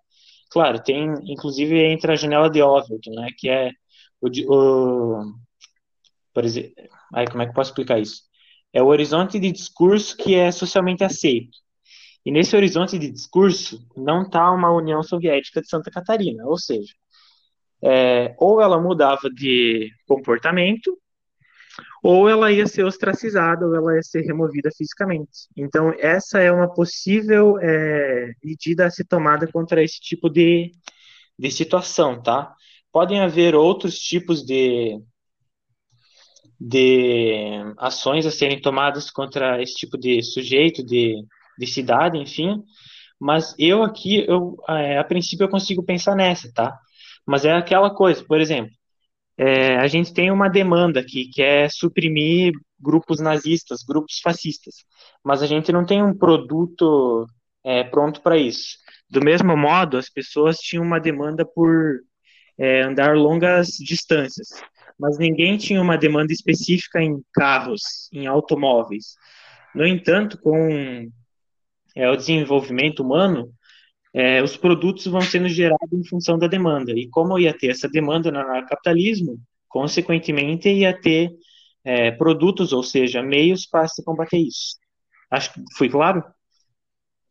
[0.51, 3.73] Claro, tem, inclusive, entre a janela de Overton, né, que é
[4.21, 5.25] o, o
[6.33, 6.75] por exemplo,
[7.15, 8.29] aí como é que eu posso explicar isso?
[8.73, 11.57] é o horizonte de discurso que é socialmente aceito.
[12.25, 16.93] E nesse horizonte de discurso não está uma União Soviética de Santa Catarina, ou seja,
[17.83, 20.99] é, ou ela mudava de comportamento,
[22.11, 25.47] ou ela ia ser ostracizada, ou ela ia ser removida fisicamente.
[25.55, 30.73] Então, essa é uma possível é, medida a ser tomada contra esse tipo de,
[31.39, 32.51] de situação, tá?
[32.91, 34.99] Podem haver outros tipos de,
[36.59, 41.15] de ações a serem tomadas contra esse tipo de sujeito, de,
[41.59, 42.65] de cidade, enfim.
[43.21, 46.75] Mas eu aqui, eu, é, a princípio, eu consigo pensar nessa, tá?
[47.27, 48.73] Mas é aquela coisa, por exemplo,
[49.39, 54.75] é, a gente tem uma demanda aqui que é suprimir grupos nazistas, grupos fascistas,
[55.25, 57.27] mas a gente não tem um produto
[57.65, 58.77] é, pronto para isso.
[59.09, 62.01] Do mesmo modo, as pessoas tinham uma demanda por
[62.59, 64.49] é, andar longas distâncias
[64.99, 69.15] mas ninguém tinha uma demanda específica em carros, em automóveis.
[69.75, 71.09] No entanto, com
[71.95, 73.53] é, o desenvolvimento humano,
[74.15, 76.93] é, os produtos vão sendo gerados em função da demanda.
[76.93, 81.31] E como ia ter essa demanda no capitalismo, consequentemente ia ter
[81.85, 84.77] é, produtos, ou seja, meios para se combater isso.
[85.31, 86.25] Acho que foi claro?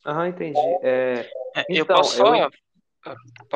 [0.06, 0.60] Ah, entendi.
[0.84, 1.28] É,
[1.70, 2.36] então, eu posso só.
[2.36, 2.50] Eu...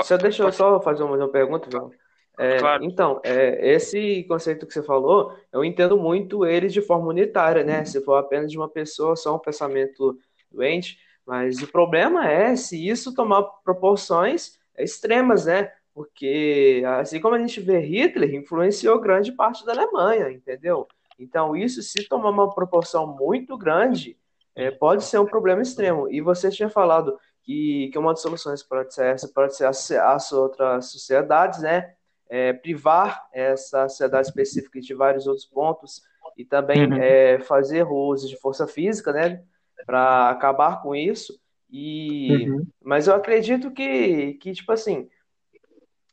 [0.04, 1.92] Só deixa eu só fazer uma, uma pergunta, viu?
[2.38, 2.84] É, claro.
[2.84, 7.86] Então, é, esse conceito que você falou, eu entendo muito ele de forma unitária, né?
[7.86, 10.18] Se for apenas de uma pessoa, só um pensamento
[10.52, 10.98] doente.
[11.26, 15.72] Mas o problema é se isso tomar proporções extremas, né?
[15.94, 20.88] Porque, assim como a gente vê Hitler, influenciou grande parte da Alemanha, entendeu?
[21.20, 24.18] Então, isso, se tomar uma proporção muito grande,
[24.56, 26.10] é, pode ser um problema extremo.
[26.10, 30.32] E você tinha falado que, que uma das soluções pode ser essa, pode ser as
[30.32, 31.94] outras sociedades, né?
[32.30, 36.02] É, privar essa sociedade específica de vários outros pontos
[36.38, 36.94] e também uhum.
[36.94, 39.44] é, fazer uso de força física, né?
[39.86, 41.40] Para acabar com isso.
[41.70, 42.68] E, uhum.
[42.84, 45.10] Mas eu acredito que, que tipo assim,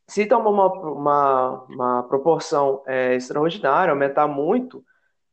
[0.07, 4.85] se tomar uma, uma, uma proporção é, extraordinária, aumentar muito,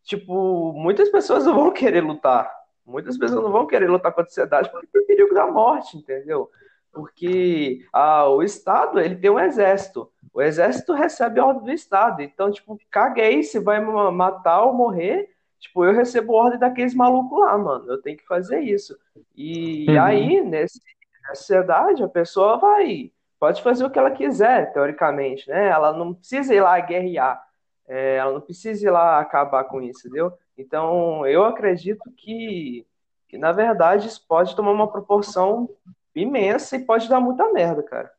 [0.03, 2.51] tipo, muitas pessoas não vão querer lutar.
[2.85, 6.51] Muitas pessoas não vão querer lutar contra a sociedade porque tem perigo da morte, entendeu?
[6.91, 10.11] Porque ah, o Estado, ele tem um exército.
[10.33, 12.21] O exército recebe ordem do Estado.
[12.21, 15.34] Então, tipo, caguei se vai matar ou morrer.
[15.65, 17.89] Tipo, eu recebo ordem daqueles malucos lá, mano.
[17.91, 18.95] Eu tenho que fazer isso.
[19.35, 20.01] E uhum.
[20.01, 20.79] aí, nesse,
[21.23, 25.67] nessa sociedade, a pessoa vai pode fazer o que ela quiser, teoricamente, né?
[25.67, 27.43] Ela não precisa ir lá guerrear,
[27.87, 30.33] é, ela não precisa ir lá acabar com isso, entendeu?
[30.57, 32.87] Então, eu acredito que,
[33.27, 35.69] que, na verdade, isso pode tomar uma proporção
[36.15, 38.11] imensa e pode dar muita merda, cara.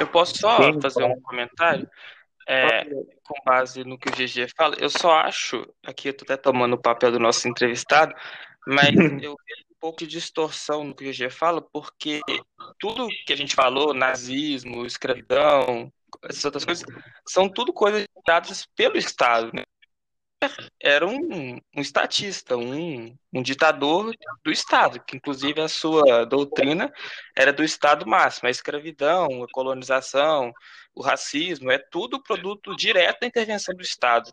[0.00, 1.88] Eu posso só Sim, fazer um comentário?
[2.46, 6.36] É, com base no que o GG fala, eu só acho, aqui eu tô até
[6.36, 8.14] tomando o papel do nosso entrevistado,
[8.66, 8.90] mas
[9.24, 12.20] eu vejo pouco de distorção no que o GG fala, porque
[12.78, 16.86] tudo que a gente falou, nazismo, escravidão, essas outras coisas,
[17.28, 19.50] são tudo coisas dadas pelo Estado.
[19.52, 19.62] Né?
[20.80, 26.90] Era um, um estatista, um, um ditador do Estado, que inclusive a sua doutrina
[27.36, 28.48] era do Estado máximo.
[28.48, 30.50] A escravidão, a colonização,
[30.94, 34.32] o racismo, é tudo produto direto da intervenção do Estado.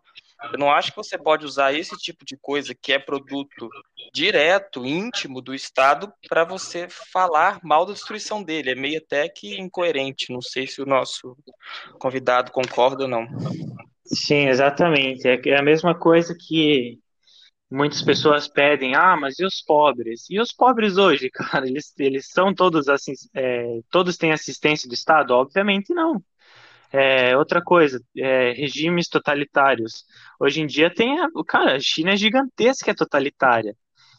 [0.51, 3.69] Eu não acho que você pode usar esse tipo de coisa que é produto
[4.13, 8.71] direto, íntimo do Estado, para você falar mal da destruição dele.
[8.71, 10.31] É meio até que incoerente.
[10.31, 11.37] Não sei se o nosso
[11.99, 13.27] convidado concorda ou não.
[14.05, 15.27] Sim, exatamente.
[15.27, 16.99] É, é a mesma coisa que
[17.69, 20.29] muitas pessoas pedem, ah, mas e os pobres?
[20.29, 24.93] E os pobres hoje, cara, eles, eles são todos assim, é, todos têm assistência do
[24.93, 25.31] Estado?
[25.31, 26.21] Obviamente não.
[26.93, 30.03] É, outra coisa, é, regimes totalitários.
[30.39, 31.15] Hoje em dia tem,
[31.47, 33.75] cara, a China é gigantesca, é totalitária.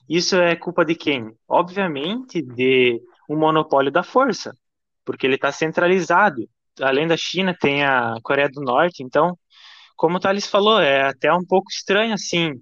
[0.09, 1.33] Isso é culpa de quem?
[1.49, 4.57] Obviamente de um monopólio da força,
[5.05, 6.49] porque ele está centralizado.
[6.81, 9.03] Além da China, tem a Coreia do Norte.
[9.03, 9.39] Então,
[9.97, 12.53] como o Thales falou, é até um pouco estranho assim.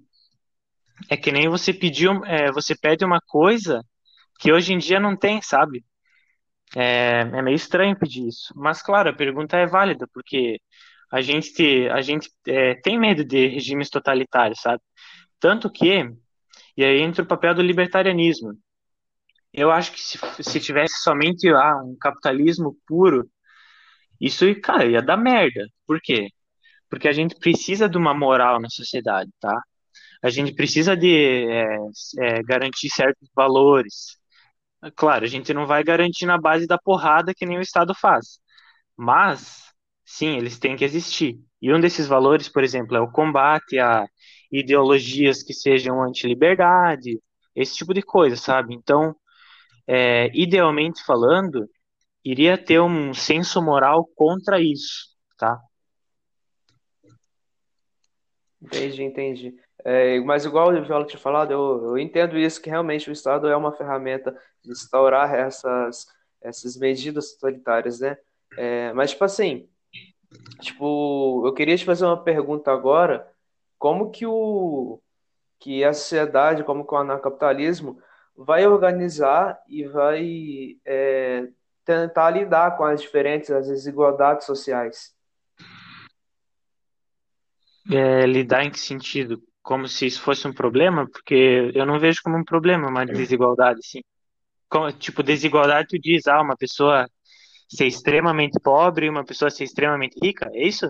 [1.09, 3.83] É que nem você pediu, é, você pede uma coisa
[4.39, 5.83] que hoje em dia não tem, sabe?
[6.75, 8.53] É, é meio estranho pedir isso.
[8.55, 10.59] Mas, claro, a pergunta é válida, porque
[11.11, 14.81] a gente, a gente é, tem medo de regimes totalitários, sabe?
[15.39, 16.09] Tanto que,
[16.77, 18.53] e aí entra o papel do libertarianismo.
[19.53, 23.29] Eu acho que se, se tivesse somente ah, um capitalismo puro,
[24.19, 25.67] isso, cara, ia dar merda.
[25.87, 26.29] Por quê?
[26.89, 29.61] Porque a gente precisa de uma moral na sociedade, tá?
[30.23, 31.77] A gente precisa de é,
[32.19, 34.17] é, garantir certos valores,
[34.95, 38.39] Claro, a gente não vai garantir na base da porrada que nem o Estado faz.
[38.97, 39.71] Mas,
[40.05, 41.39] sim, eles têm que existir.
[41.61, 44.07] E um desses valores, por exemplo, é o combate a
[44.51, 47.19] ideologias que sejam anti-liberdade,
[47.55, 48.73] esse tipo de coisa, sabe?
[48.73, 49.15] Então,
[49.87, 51.67] é, idealmente falando,
[52.23, 55.59] iria ter um senso moral contra isso, tá?
[58.61, 59.55] Entendi, entendi.
[59.83, 63.47] É, mas igual o Viola tinha falado, eu, eu entendo isso, que realmente o Estado
[63.47, 66.07] é uma ferramenta instaurar essas,
[66.41, 68.17] essas medidas totalitárias, né?
[68.57, 69.67] É, mas, tipo assim,
[70.59, 73.27] tipo, eu queria te fazer uma pergunta agora,
[73.77, 74.99] como que o
[75.59, 78.01] que a sociedade, como que o anarcapitalismo
[78.35, 81.47] vai organizar e vai é,
[81.85, 85.15] tentar lidar com as diferentes, as desigualdades sociais?
[87.91, 89.41] É, lidar em que sentido?
[89.61, 91.07] Como se isso fosse um problema?
[91.07, 94.01] Porque eu não vejo como um problema uma desigualdade, sim.
[94.71, 97.05] Como, tipo, desigualdade, tu diz, ah, uma pessoa
[97.67, 100.89] ser extremamente pobre e uma pessoa ser extremamente rica, é isso?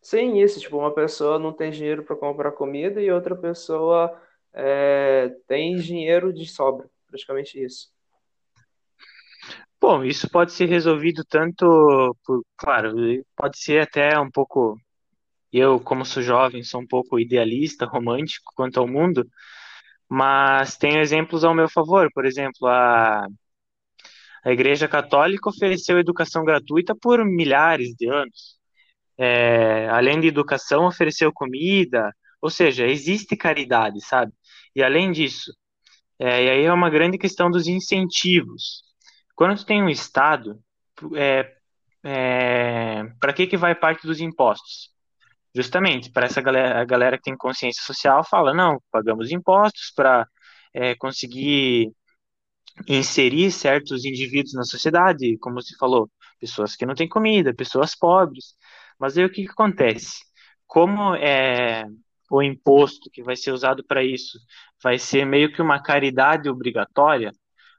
[0.00, 0.58] Sim, isso.
[0.58, 4.18] Tipo, uma pessoa não tem dinheiro para comprar comida e outra pessoa
[4.54, 6.88] é, tem dinheiro de sobra.
[7.06, 7.90] Praticamente isso.
[9.78, 12.94] Bom, isso pode ser resolvido tanto por, claro,
[13.36, 14.78] pode ser até um pouco
[15.52, 19.26] eu, como sou jovem, sou um pouco idealista, romântico quanto ao mundo,
[20.08, 22.10] mas tenho exemplos ao meu favor.
[22.14, 23.26] Por exemplo, a,
[24.44, 28.56] A Igreja Católica ofereceu educação gratuita por milhares de anos.
[29.18, 34.32] É, além de educação, ofereceu comida, ou seja, existe caridade, sabe?
[34.74, 35.52] E além disso,
[36.18, 38.82] é, e aí é uma grande questão dos incentivos.
[39.36, 40.60] Quando tu tem um Estado,
[41.16, 41.54] é,
[42.04, 44.90] é, para que, que vai parte dos impostos?
[45.56, 50.28] Justamente, para essa galera, a galera que tem consciência social fala, não, pagamos impostos para
[50.74, 51.92] é, conseguir
[52.88, 58.54] inserir certos indivíduos na sociedade, como você falou, pessoas que não têm comida, pessoas pobres.
[58.98, 60.18] Mas aí o que, que acontece?
[60.66, 61.86] Como é
[62.30, 64.38] o imposto que vai ser usado para isso
[64.82, 67.32] vai ser meio que uma caridade obrigatória,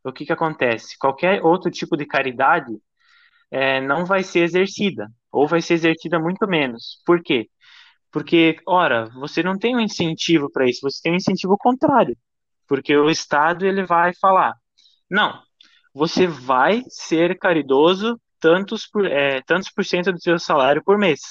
[0.06, 0.98] o que, que acontece?
[0.98, 2.72] Qualquer outro tipo de caridade
[3.52, 7.02] é, não vai ser exercida, ou vai ser exercida muito menos.
[7.06, 7.50] Por quê?
[8.12, 12.18] Porque, ora, você não tem um incentivo para isso, você tem um incentivo contrário.
[12.68, 14.54] Porque o Estado ele vai falar:
[15.10, 15.42] não,
[15.94, 21.22] você vai ser caridoso tantos por, é, tantos por cento do seu salário por mês.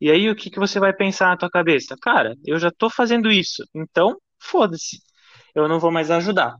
[0.00, 1.96] E aí o que, que você vai pensar na tua cabeça?
[2.00, 4.98] Cara, eu já estou fazendo isso, então foda-se,
[5.54, 6.54] eu não vou mais ajudar.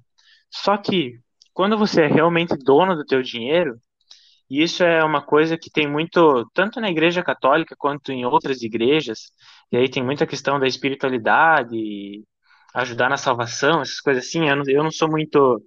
[0.50, 1.20] Só que
[1.52, 3.78] quando você é realmente dono do teu dinheiro,
[4.50, 8.62] e isso é uma coisa que tem muito, tanto na igreja católica quanto em outras
[8.62, 9.30] igrejas,
[9.70, 12.24] e aí tem muita questão da espiritualidade,
[12.74, 14.48] ajudar na salvação, essas coisas assim.
[14.48, 15.62] Eu não, eu não sou muito,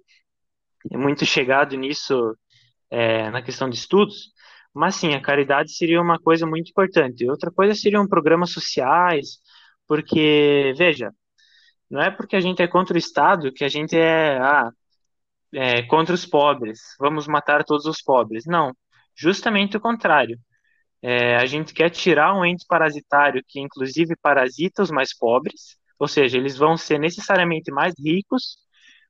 [0.92, 2.36] muito chegado nisso
[2.90, 4.32] é, na questão de estudos,
[4.74, 7.28] mas sim, a caridade seria uma coisa muito importante.
[7.28, 9.38] Outra coisa seriam programas sociais,
[9.86, 11.12] porque, veja,
[11.90, 14.70] não é porque a gente é contra o Estado que a gente é, ah,
[15.54, 18.44] é contra os pobres, vamos matar todos os pobres.
[18.46, 18.72] Não,
[19.16, 20.38] justamente o contrário.
[21.02, 26.08] É, a gente quer tirar um ente parasitário que, inclusive, parasita os mais pobres, ou
[26.08, 28.56] seja, eles vão ser necessariamente mais ricos,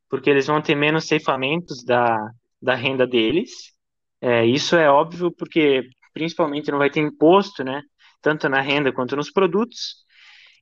[0.09, 2.18] porque eles vão ter menos ceifamentos da,
[2.61, 3.72] da renda deles,
[4.20, 5.83] é, isso é óbvio porque
[6.14, 7.83] principalmente não vai ter imposto, né?
[8.20, 9.96] Tanto na renda quanto nos produtos.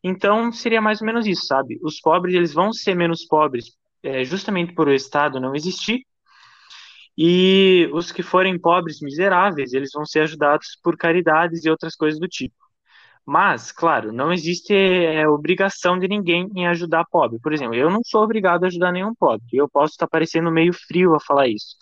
[0.03, 1.79] Então seria mais ou menos isso, sabe?
[1.83, 3.67] Os pobres eles vão ser menos pobres
[4.03, 6.05] é, justamente por o Estado não existir.
[7.17, 12.19] E os que forem pobres miseráveis, eles vão ser ajudados por caridades e outras coisas
[12.19, 12.55] do tipo.
[13.27, 17.39] Mas, claro, não existe é, obrigação de ninguém em ajudar pobre.
[17.41, 19.45] Por exemplo, eu não sou obrigado a ajudar nenhum pobre.
[19.53, 21.77] Eu posso estar parecendo meio frio a falar isso,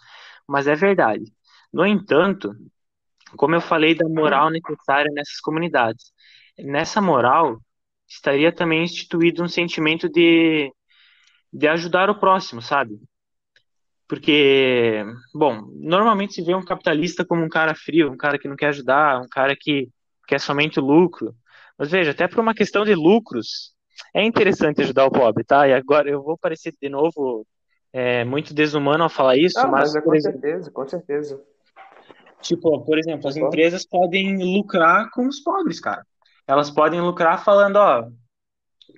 [0.46, 1.32] mas é verdade.
[1.72, 2.54] No entanto,
[3.36, 6.12] como eu falei da moral necessária nessas comunidades,
[6.58, 7.58] nessa moral
[8.08, 10.72] estaria também instituído um sentimento de,
[11.52, 13.00] de ajudar o próximo, sabe?
[14.08, 18.56] Porque, bom, normalmente se vê um capitalista como um cara frio, um cara que não
[18.56, 19.88] quer ajudar, um cara que
[20.26, 21.34] quer somente lucro.
[21.78, 23.74] Mas veja, até por uma questão de lucros,
[24.14, 25.68] é interessante ajudar o pobre, tá?
[25.68, 27.46] E agora eu vou parecer de novo
[27.92, 31.42] é, muito desumano ao falar isso, ah, mas, mas é com exemplo, certeza, com certeza.
[32.40, 36.04] Tipo, por exemplo, as empresas podem lucrar com os pobres, cara.
[36.46, 38.08] Elas podem lucrar falando, ó.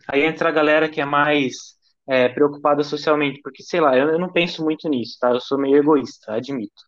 [0.07, 4.19] Aí entra a galera que é mais é, preocupada socialmente, porque, sei lá, eu, eu,
[4.19, 5.31] não penso muito nisso, tá?
[5.31, 6.83] Eu sou meio egoísta, admito.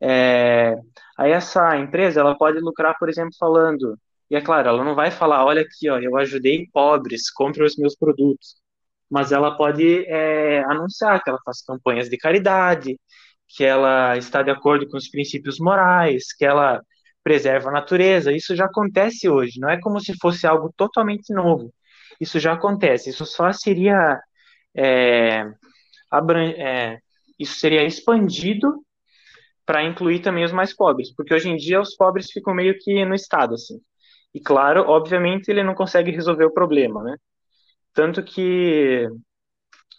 [0.00, 0.76] É,
[1.18, 3.98] aí essa empresa, ela pode lucrar, por exemplo, falando,
[4.30, 7.76] e é claro, ela não vai falar, olha aqui, ó, eu ajudei pobres, compre os
[7.76, 8.56] meus produtos.
[9.10, 12.98] Mas ela pode é, anunciar que ela faz campanhas de caridade,
[13.48, 16.82] que ela está de acordo com os princípios morais, que ela
[17.24, 18.32] preserva a natureza.
[18.32, 21.72] Isso já acontece hoje, não é como se fosse algo totalmente novo.
[22.20, 23.10] Isso já acontece.
[23.10, 24.20] Isso só seria
[24.74, 25.44] é,
[26.56, 26.98] é,
[27.38, 28.82] isso seria expandido
[29.66, 33.04] para incluir também os mais pobres, porque hoje em dia os pobres ficam meio que
[33.04, 33.80] no estado assim.
[34.34, 37.16] E claro, obviamente ele não consegue resolver o problema, né?
[37.94, 39.08] Tanto que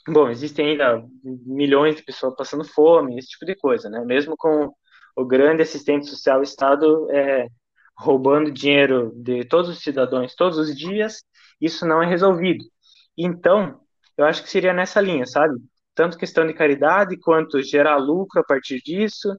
[0.08, 1.04] Bom, existem ainda
[1.46, 4.04] milhões de pessoas passando fome, esse tipo de coisa, né?
[4.04, 4.74] Mesmo com
[5.16, 7.48] o grande assistente social, o Estado é,
[7.98, 11.24] roubando dinheiro de todos os cidadãos todos os dias,
[11.60, 12.64] isso não é resolvido.
[13.18, 13.80] Então,
[14.18, 15.56] eu acho que seria nessa linha, sabe?
[15.94, 19.36] Tanto questão de caridade quanto gerar lucro a partir disso.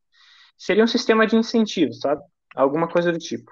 [0.56, 2.22] Seria um sistema de incentivos, sabe?
[2.54, 3.50] Alguma coisa do tipo.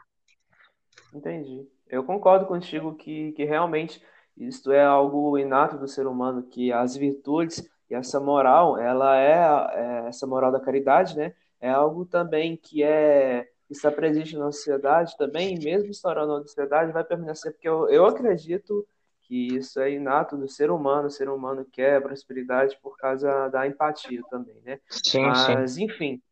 [1.15, 1.67] Entendi.
[1.89, 4.03] Eu concordo contigo que, que realmente
[4.37, 10.05] isto é algo inato do ser humano, que as virtudes e essa moral, ela é,
[10.05, 11.35] é essa moral da caridade, né?
[11.61, 16.93] É algo também que é está presente na sociedade também, e mesmo estourando na sociedade,
[16.93, 18.87] vai permanecer, porque eu, eu acredito
[19.23, 23.67] que isso é inato do ser humano, o ser humano quer prosperidade por causa da
[23.67, 24.81] empatia também, né?
[24.89, 25.85] Sim, Mas, sim.
[25.85, 26.23] enfim,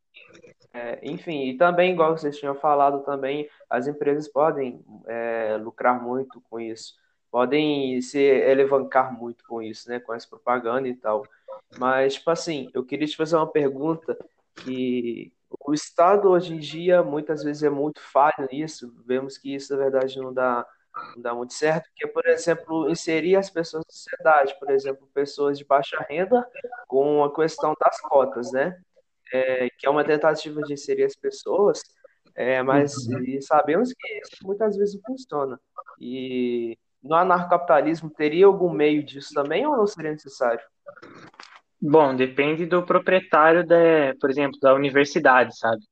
[0.72, 6.40] é, enfim, e também, igual vocês tinham falado também, as empresas podem é, lucrar muito
[6.48, 6.94] com isso
[7.30, 10.00] podem se elevancar muito com isso, né?
[10.00, 11.22] Com essa propaganda e tal.
[11.78, 14.16] Mas, tipo assim, eu queria te fazer uma pergunta
[14.66, 18.92] E o Estado hoje em dia muitas vezes é muito falho nisso.
[19.06, 20.66] Vemos que isso na verdade não dá
[21.14, 25.58] não dá muito certo, porque, por exemplo, inserir as pessoas na sociedade, por exemplo, pessoas
[25.58, 26.46] de baixa renda,
[26.88, 28.80] com a questão das cotas, né?
[29.32, 31.82] É, que é uma tentativa de inserir as pessoas,
[32.34, 33.40] é, mas uhum.
[33.40, 35.60] sabemos que isso muitas vezes não funciona.
[36.00, 40.64] E no anarcapitalismo teria algum meio disso também ou não seria necessário?
[41.88, 45.82] Bom, depende do proprietário, da, por exemplo, da universidade, sabe?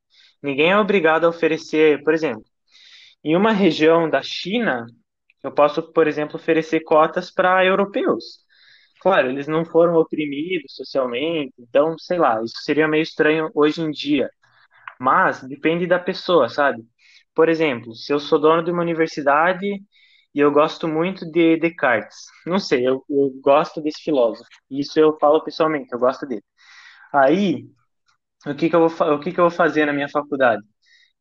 [0.42, 2.42] Ninguém é obrigado a oferecer, por exemplo,
[3.24, 4.86] em uma região da China,
[5.42, 8.40] eu posso, por exemplo, oferecer cotas para europeus.
[9.00, 13.90] Claro, eles não foram oprimidos socialmente, então, sei lá, isso seria meio estranho hoje em
[13.90, 14.30] dia.
[15.00, 16.82] Mas depende da pessoa, sabe?
[17.34, 19.82] Por exemplo, se eu sou dono de uma universidade
[20.34, 22.16] e eu gosto muito de Descartes,
[22.46, 24.48] não sei, eu, eu gosto desse filósofo.
[24.70, 26.42] Isso eu falo pessoalmente, eu gosto dele.
[27.12, 27.66] Aí,
[28.46, 30.62] o que que eu vou, o que que eu vou fazer na minha faculdade?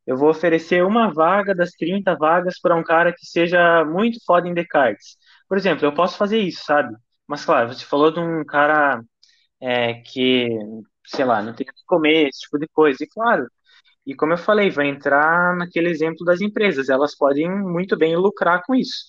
[0.06, 4.48] eu vou oferecer uma vaga das 30 vagas para um cara que seja muito foda
[4.48, 5.16] em Descartes.
[5.48, 6.94] Por exemplo, eu posso fazer isso, sabe?
[7.26, 9.02] Mas, claro, você falou de um cara
[9.60, 10.48] é, que,
[11.06, 13.04] sei lá, não tem que comer, esse tipo de coisa.
[13.04, 13.46] E, claro,
[14.06, 16.88] e como eu falei, vai entrar naquele exemplo das empresas.
[16.88, 19.06] Elas podem muito bem lucrar com isso.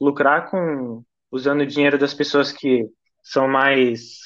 [0.00, 2.86] Lucrar com usando o dinheiro das pessoas que
[3.22, 4.18] são mais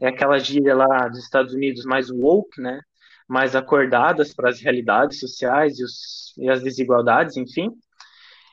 [0.00, 2.80] é aquela gíria lá dos Estados Unidos mais woke, né?
[3.28, 7.70] mais acordadas para as realidades sociais e, os, e as desigualdades, enfim.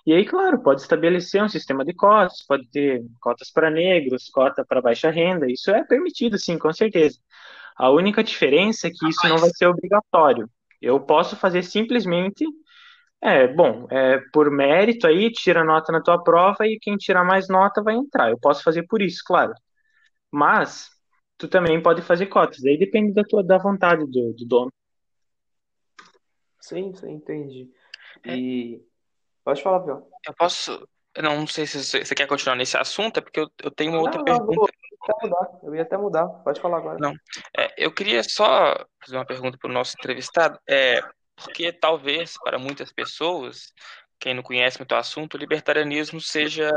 [0.05, 4.63] E aí, claro, pode estabelecer um sistema de cotas, pode ter cotas para negros, cota
[4.63, 7.17] para baixa renda, isso é permitido, sim, com certeza.
[7.75, 10.47] A única diferença é que isso não vai ser obrigatório.
[10.81, 12.45] Eu posso fazer simplesmente,
[13.21, 17.47] é, bom, é, por mérito aí, tira nota na tua prova e quem tirar mais
[17.47, 18.29] nota vai entrar.
[18.29, 19.53] Eu posso fazer por isso, claro.
[20.31, 20.89] Mas
[21.37, 22.63] tu também pode fazer cotas.
[22.65, 24.71] Aí depende da tua da vontade do, do dono.
[26.59, 27.71] Sim, sim, entendi.
[28.23, 28.35] É.
[28.35, 28.81] E
[29.43, 30.09] pode falar, Biel.
[30.25, 30.87] Eu posso.
[31.13, 34.01] Eu não sei se você quer continuar nesse assunto, é porque eu, eu tenho uma
[34.01, 34.73] outra não, pergunta.
[35.07, 35.59] Ia mudar.
[35.63, 36.27] eu ia até mudar.
[36.43, 36.97] Pode falar agora.
[36.99, 37.13] Não.
[37.57, 40.59] É, eu queria só fazer uma pergunta para o nosso entrevistado.
[40.67, 41.01] É,
[41.35, 43.73] porque talvez para muitas pessoas,
[44.19, 46.71] quem não conhece muito o assunto, o libertarianismo seja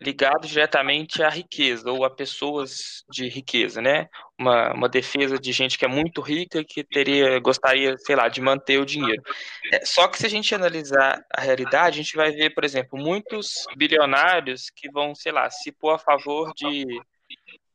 [0.00, 4.08] ligado diretamente à riqueza ou a pessoas de riqueza, né?
[4.38, 8.40] Uma, uma defesa de gente que é muito rica que teria gostaria, sei lá, de
[8.40, 9.22] manter o dinheiro.
[9.70, 12.98] É, só que se a gente analisar a realidade, a gente vai ver, por exemplo,
[12.98, 16.86] muitos bilionários que vão, sei lá, se pôr a favor de,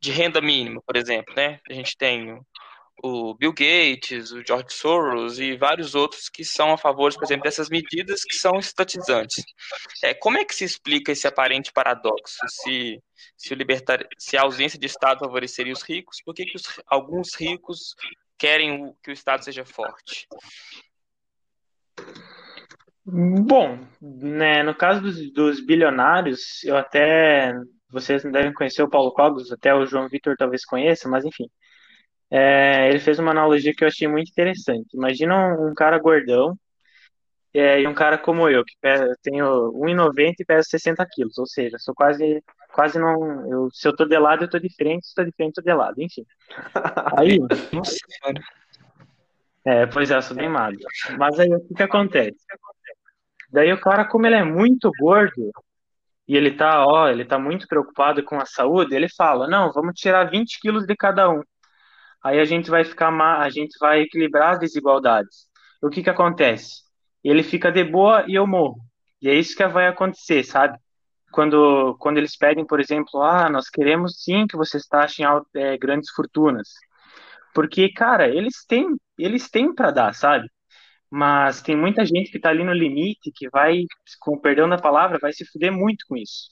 [0.06, 1.60] de renda mínima, por exemplo, né?
[1.68, 2.40] A gente tem
[3.04, 7.44] o Bill Gates, o George Soros e vários outros que são a favor, por exemplo,
[7.44, 9.44] dessas medidas que são estatizantes.
[10.04, 12.38] É, como é que se explica esse aparente paradoxo?
[12.48, 13.02] Se,
[13.36, 13.58] se, o
[14.18, 16.80] se a ausência de Estado favoreceria os ricos, por que, que os...
[16.88, 17.96] alguns ricos
[18.38, 20.28] querem que o Estado seja forte?
[23.06, 27.54] Bom, né, no caso dos, dos bilionários, eu até
[27.90, 31.50] vocês não devem conhecer o Paulo Cogos, até o João Vitor talvez conheça, mas enfim.
[32.30, 34.88] É, ele fez uma analogia que eu achei muito interessante.
[34.94, 36.58] Imagina um, um cara gordão
[37.54, 41.46] é, e um cara como eu, que pesa, tenho 1,90 e peso 60 quilos, ou
[41.48, 43.50] seja, sou quase, quase não.
[43.50, 45.64] Eu, se eu tô de lado, eu tô de frente, se tô de frente, eu
[45.64, 46.26] tô de lado, enfim.
[47.18, 47.40] Aí.
[47.72, 47.96] Nossa,
[49.66, 50.80] é, pois é, eu sou bem magro.
[51.18, 52.38] Mas aí o que, que acontece?
[53.52, 55.52] Daí o cara, como ele é muito gordo,
[56.28, 59.94] e ele tá, ó, ele tá muito preocupado com a saúde, ele fala, não, vamos
[60.00, 61.42] tirar 20 quilos de cada um
[62.26, 65.48] aí a gente vai ficar a gente vai equilibrar as desigualdades.
[65.82, 66.82] O que que acontece?
[67.24, 68.80] Ele fica de boa e eu morro.
[69.22, 70.76] E é isso que vai acontecer, sabe?
[71.32, 75.24] Quando, quando eles pedem, por exemplo, ah, nós queremos sim que vocês taxem
[75.56, 76.70] é, grandes fortunas.
[77.54, 78.88] Porque, cara, eles têm,
[79.20, 80.50] eles têm para dar, sabe?
[81.18, 83.86] Mas tem muita gente que está ali no limite, que vai,
[84.20, 86.50] com o perdão da palavra, vai se fuder muito com isso.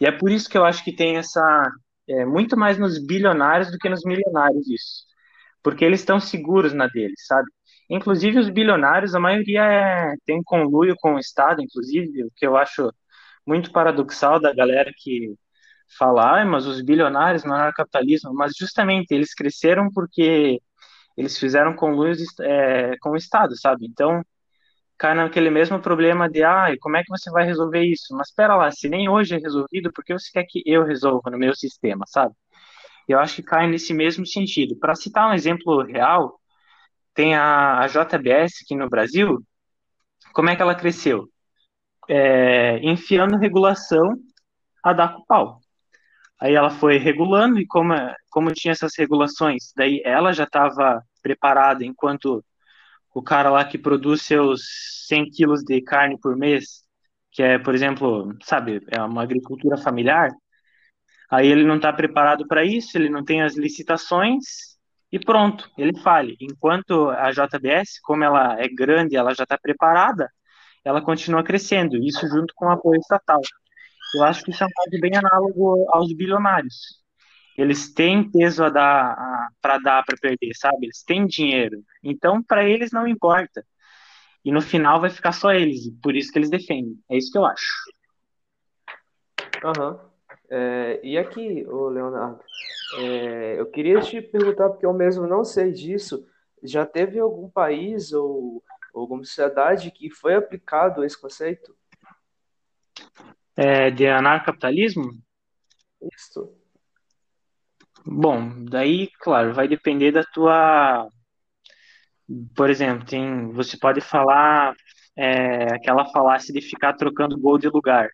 [0.00, 1.68] E é por isso que eu acho que tem essa,
[2.08, 5.04] é, muito mais nos bilionários do que nos milionários isso.
[5.60, 7.48] Porque eles estão seguros na deles, sabe?
[7.90, 12.56] Inclusive os bilionários, a maioria é, tem conluio com o Estado, inclusive, o que eu
[12.56, 12.92] acho
[13.46, 15.34] muito paradoxal da galera que
[15.98, 20.60] fala, ah, mas os bilionários não eram capitalismo, mas justamente eles cresceram porque
[21.18, 23.86] eles fizeram conluio é, com o Estado, sabe?
[23.86, 24.24] Então,
[24.96, 28.14] cai naquele mesmo problema de, ah, como é que você vai resolver isso?
[28.16, 31.30] Mas espera lá, se nem hoje é resolvido, por que você quer que eu resolva
[31.30, 32.34] no meu sistema, sabe?
[33.08, 34.76] Eu acho que cai nesse mesmo sentido.
[34.78, 36.40] Para citar um exemplo real,
[37.14, 39.42] tem a, a JBS aqui no Brasil,
[40.32, 41.28] como é que ela cresceu?
[42.08, 44.16] É, enfiando regulação
[44.84, 45.60] a dar com pau.
[46.40, 47.94] Aí ela foi regulando e como,
[48.30, 52.44] como tinha essas regulações, daí ela já estava preparada enquanto
[53.14, 54.60] o cara lá que produz seus
[55.08, 56.84] 100 quilos de carne por mês,
[57.32, 60.30] que é, por exemplo, sabe, é uma agricultura familiar,
[61.30, 64.44] aí ele não está preparado para isso, ele não tem as licitações
[65.10, 66.36] e pronto, ele fale.
[66.40, 70.30] Enquanto a JBS, como ela é grande, ela já está preparada,
[70.84, 73.40] ela continua crescendo, isso junto com o apoio estatal.
[74.14, 77.02] Eu acho que isso é um caso bem análogo aos bilionários.
[77.56, 80.86] Eles têm peso a dar para dar para perder, sabe?
[80.86, 81.82] Eles têm dinheiro.
[82.02, 83.64] Então, para eles não importa.
[84.44, 86.96] E no final vai ficar só eles, por isso que eles defendem.
[87.10, 87.66] É isso que eu acho.
[89.64, 89.92] Aham.
[89.92, 90.08] Uhum.
[90.50, 92.40] É, e aqui, ô Leonardo,
[92.92, 96.26] é, eu queria te perguntar, porque eu mesmo não sei disso,
[96.62, 98.62] já teve algum país ou,
[98.94, 101.76] ou alguma sociedade que foi aplicado esse conceito?
[103.66, 105.10] É, de anarcapitalismo?
[106.14, 106.54] Isso.
[108.04, 111.08] Bom, daí, claro, vai depender da tua.
[112.54, 114.74] Por exemplo, tem, você pode falar
[115.16, 118.08] é, aquela falácia de ficar trocando gol de lugar.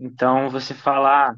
[0.00, 1.34] Então, você falar.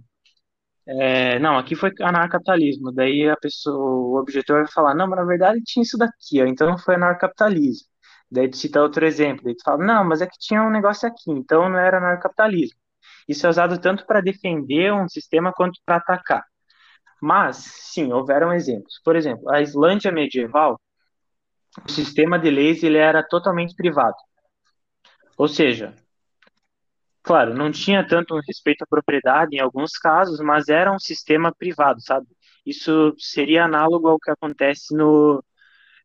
[0.86, 2.92] É, não, aqui foi anarcapitalismo.
[2.92, 6.46] Daí a pessoa, o objetor vai falar, não, mas na verdade tinha isso daqui, ó,
[6.46, 7.88] então não foi anarcapitalismo.
[8.30, 11.08] Daí tu cita outro exemplo, daí tu fala, não, mas é que tinha um negócio
[11.08, 12.79] aqui, então não era anarcapitalismo.
[13.30, 16.44] Isso é usado tanto para defender um sistema quanto para atacar.
[17.22, 19.00] Mas, sim, houveram exemplos.
[19.04, 20.80] Por exemplo, a Islândia medieval,
[21.84, 24.16] o sistema de leis ele era totalmente privado.
[25.38, 25.94] Ou seja,
[27.22, 32.00] claro, não tinha tanto respeito à propriedade em alguns casos, mas era um sistema privado,
[32.00, 32.26] sabe?
[32.66, 35.40] Isso seria análogo ao que acontece no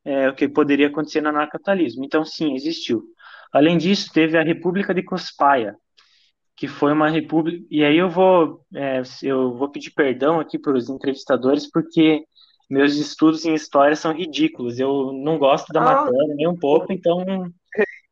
[0.05, 2.05] é, o que poderia acontecer no anarcapitalismo.
[2.05, 3.03] Então, sim, existiu.
[3.51, 5.75] Além disso, teve a República de Cospaia,
[6.55, 7.65] que foi uma república.
[7.69, 12.23] E aí eu vou, é, eu vou pedir perdão aqui para os entrevistadores, porque
[12.69, 14.79] meus estudos em história são ridículos.
[14.79, 15.83] Eu não gosto da ah.
[15.83, 17.23] matéria nem um pouco, então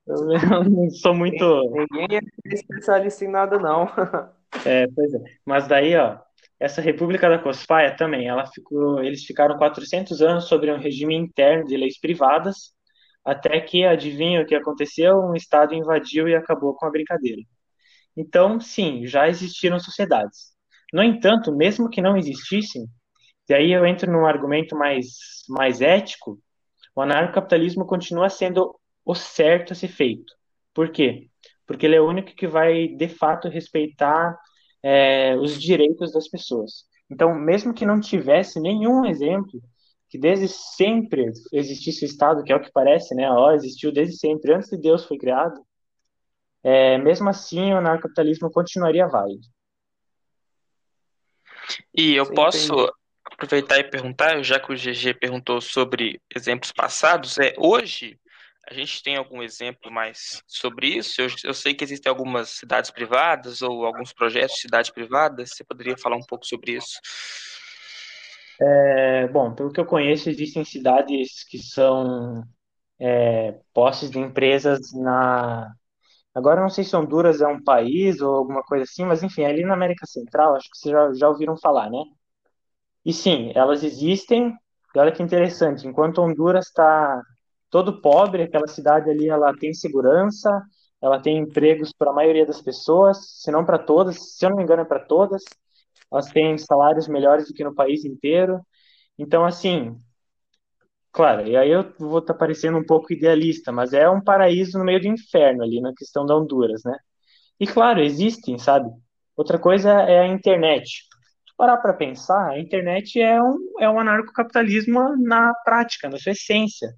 [0.05, 0.15] eu
[0.69, 1.63] não sou muito.
[1.91, 3.87] Ninguém é especialista em nada, não.
[4.67, 5.19] É, pois é.
[5.43, 6.19] Mas daí, ó,
[6.59, 11.65] essa República da Cospaia também, ela ficou, eles ficaram 400 anos sobre um regime interno
[11.65, 12.71] de leis privadas,
[13.25, 15.17] até que, adivinha o que aconteceu?
[15.17, 17.41] Um Estado invadiu e acabou com a brincadeira.
[18.15, 20.53] Então, sim, já existiram sociedades.
[20.93, 22.85] No entanto, mesmo que não existissem,
[23.49, 25.07] e aí eu entro num argumento mais,
[25.49, 26.39] mais ético,
[26.95, 30.33] o anarcocapitalismo continua sendo o certo a ser feito.
[30.73, 31.29] Por quê?
[31.65, 34.37] Porque ele é o único que vai, de fato, respeitar
[34.83, 36.85] é, os direitos das pessoas.
[37.09, 39.61] Então, mesmo que não tivesse nenhum exemplo,
[40.09, 43.29] que desde sempre existisse o Estado, que é o que parece, né?
[43.31, 45.59] Ó, existiu desde sempre, antes de Deus foi criado,
[46.63, 49.45] é, mesmo assim o anarcapitalismo continuaria válido.
[51.93, 52.91] E eu Sim, posso entendi.
[53.31, 58.17] aproveitar e perguntar, já que o GG perguntou sobre exemplos passados, é hoje
[58.69, 61.21] a gente tem algum exemplo mais sobre isso?
[61.21, 65.49] Eu, eu sei que existem algumas cidades privadas ou alguns projetos de cidades privadas.
[65.49, 66.97] Você poderia falar um pouco sobre isso?
[68.61, 72.43] É, bom, pelo que eu conheço, existem cidades que são
[72.97, 75.75] é, posses de empresas na,
[76.35, 79.63] Agora não sei se Honduras é um país ou alguma coisa assim, mas enfim, ali
[79.63, 81.99] na América Central, acho que vocês já, já ouviram falar, né?
[83.05, 84.53] E sim, elas existem,
[84.95, 87.21] e olha que interessante, enquanto Honduras está
[87.69, 90.49] todo pobre, aquela cidade ali ela tem segurança,
[91.01, 94.57] ela tem empregos para a maioria das pessoas, se não para todas, se eu não
[94.57, 95.43] me engano é para todas,
[96.11, 98.61] elas têm salários melhores do que no país inteiro.
[99.17, 99.97] Então, assim,
[101.13, 104.79] Claro, e aí eu vou estar tá parecendo um pouco idealista, mas é um paraíso
[104.79, 106.97] no meio do inferno ali na questão da Honduras, né?
[107.59, 108.89] E claro, existem, sabe?
[109.37, 110.89] Outra coisa é a internet.
[111.47, 116.31] Se parar para pensar, a internet é um, é um anarcocapitalismo na prática, na sua
[116.33, 116.89] essência,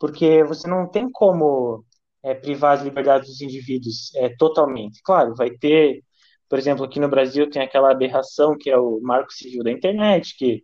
[0.00, 1.84] porque você não tem como
[2.22, 5.00] é, privar as liberdades dos indivíduos é, totalmente.
[5.04, 6.02] Claro, vai ter,
[6.48, 10.36] por exemplo, aqui no Brasil tem aquela aberração que é o Marco Civil da Internet,
[10.38, 10.62] que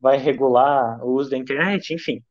[0.00, 2.22] vai regular o uso da internet, enfim.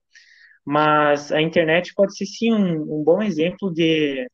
[0.65, 4.27] Mas a internet pode ser sim um, um bom exemplo de,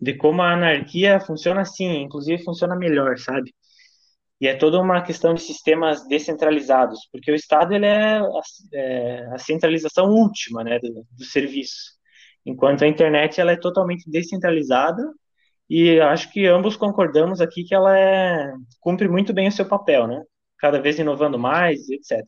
[0.00, 3.54] de como a anarquia funciona assim, inclusive funciona melhor, sabe?
[4.40, 8.40] E é toda uma questão de sistemas descentralizados, porque o Estado ele é, a,
[8.72, 11.92] é a centralização última né, do, do, serviço,
[12.46, 15.02] enquanto a internet ela é totalmente descentralizada
[15.68, 20.06] e acho que ambos concordamos aqui que ela é, cumpre muito bem o seu papel,
[20.06, 20.22] né?
[20.58, 22.24] Cada vez inovando mais, etc.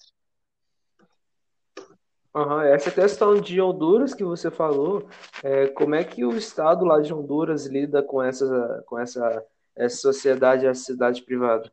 [2.35, 2.61] Uhum.
[2.63, 5.09] Essa questão de Honduras que você falou,
[5.43, 9.45] é, como é que o Estado lá de Honduras lida com essa, com essa,
[9.77, 11.71] essa sociedade, essa cidade privada?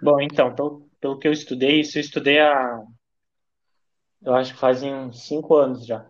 [0.00, 2.80] Bom, então, pelo, pelo que eu estudei, isso eu estudei há,
[4.22, 6.06] eu acho que fazem uns cinco anos já.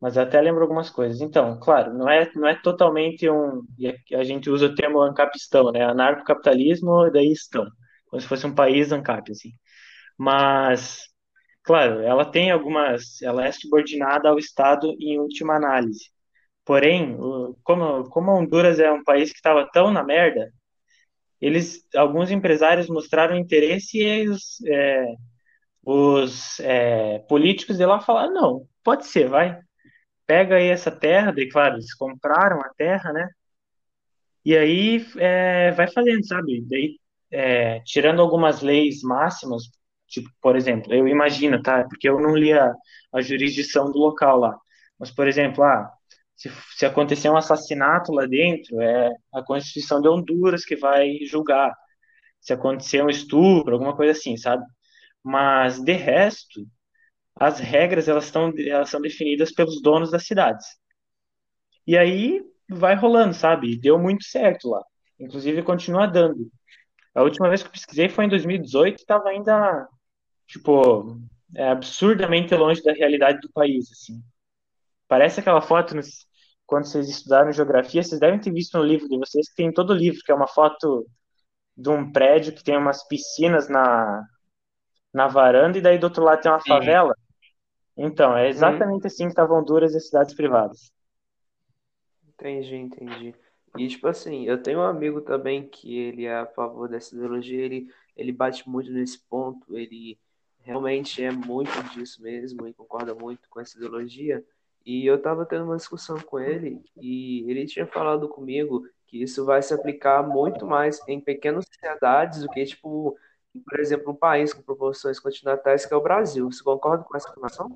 [0.00, 1.20] Mas até lembro algumas coisas.
[1.20, 3.62] Então, claro, não é, não é totalmente um.
[4.14, 5.84] A gente usa o termo ancapistão, né?
[5.84, 7.66] Anarcocapitalismo, daí estão.
[8.06, 9.50] Como se fosse um país ANCAP, assim.
[10.18, 11.09] Mas,
[11.62, 13.20] claro, ela tem algumas.
[13.22, 16.10] Ela é subordinada ao Estado em última análise.
[16.64, 17.16] Porém,
[17.64, 20.52] como, como Honduras é um país que estava tão na merda,
[21.40, 25.06] eles, alguns empresários mostraram interesse e os, é,
[25.84, 29.60] os é, políticos de lá falaram: não, pode ser, vai.
[30.26, 33.28] Pega aí essa terra, daí, claro, eles compraram a terra, né?
[34.44, 36.62] E aí é, vai fazendo, sabe?
[36.68, 36.98] Daí,
[37.30, 39.64] é, tirando algumas leis máximas,
[40.10, 41.84] tipo, por exemplo, eu imagino, tá?
[41.88, 42.74] Porque eu não li a,
[43.14, 44.58] a jurisdição do local lá.
[44.98, 45.90] Mas, por exemplo, ah,
[46.36, 51.74] se, se acontecer um assassinato lá dentro, é a Constituição de Honduras que vai julgar.
[52.40, 54.64] Se acontecer um estupro, alguma coisa assim, sabe?
[55.24, 56.66] Mas, de resto,
[57.36, 60.66] as regras, elas estão, elas são definidas pelos donos das cidades.
[61.86, 63.76] E aí vai rolando, sabe?
[63.76, 64.82] Deu muito certo lá.
[65.18, 66.50] Inclusive continua dando.
[67.14, 69.88] A última vez que eu pesquisei foi em 2018 e estava ainda,
[70.50, 71.16] tipo,
[71.56, 74.22] é, absurdamente longe da realidade do país, assim.
[75.08, 76.26] Parece aquela foto, nos-
[76.66, 79.90] quando vocês estudaram geografia, vocês devem ter visto no livro de vocês, que tem todo
[79.92, 81.06] o livro, que é uma foto
[81.76, 84.24] de um prédio que tem umas piscinas na,
[85.14, 86.66] na varanda e daí do outro lado tem uma Sim.
[86.66, 87.14] favela.
[87.96, 90.92] Então, é exatamente assim que estavam Honduras e as cidades privadas.
[92.28, 93.34] Entendi, entendi.
[93.76, 97.64] E, tipo assim, eu tenho um amigo também que ele é a favor dessa ideologia,
[97.64, 97.86] ele,
[98.16, 100.18] ele bate muito nesse ponto, ele
[100.62, 104.44] realmente é muito disso mesmo e concorda muito com essa ideologia.
[104.84, 109.44] E eu tava tendo uma discussão com ele e ele tinha falado comigo que isso
[109.44, 113.16] vai se aplicar muito mais em pequenas sociedades do que, tipo,
[113.68, 116.50] por exemplo, um país com proporções continentais que é o Brasil.
[116.50, 117.68] Você concorda com essa afirmação?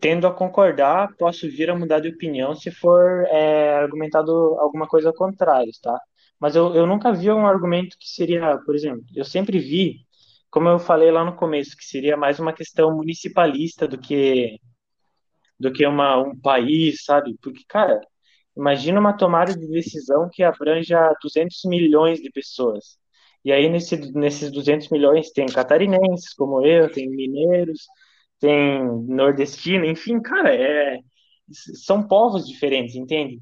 [0.00, 4.30] Tendo a concordar, posso vir a mudar de opinião se for é, argumentado
[4.60, 5.98] alguma coisa contrária, tá?
[6.38, 10.05] Mas eu, eu nunca vi um argumento que seria, por exemplo, eu sempre vi,
[10.50, 14.58] como eu falei lá no começo, que seria mais uma questão municipalista do que
[15.58, 17.36] do que uma, um país, sabe?
[17.42, 18.00] Porque, cara,
[18.56, 22.98] imagina uma tomada de decisão que abranja 200 milhões de pessoas.
[23.44, 27.86] E aí, nesse, nesses 200 milhões, tem catarinenses como eu, tem mineiros,
[28.40, 30.98] tem nordestino, enfim, cara, é,
[31.84, 33.40] são povos diferentes, entende?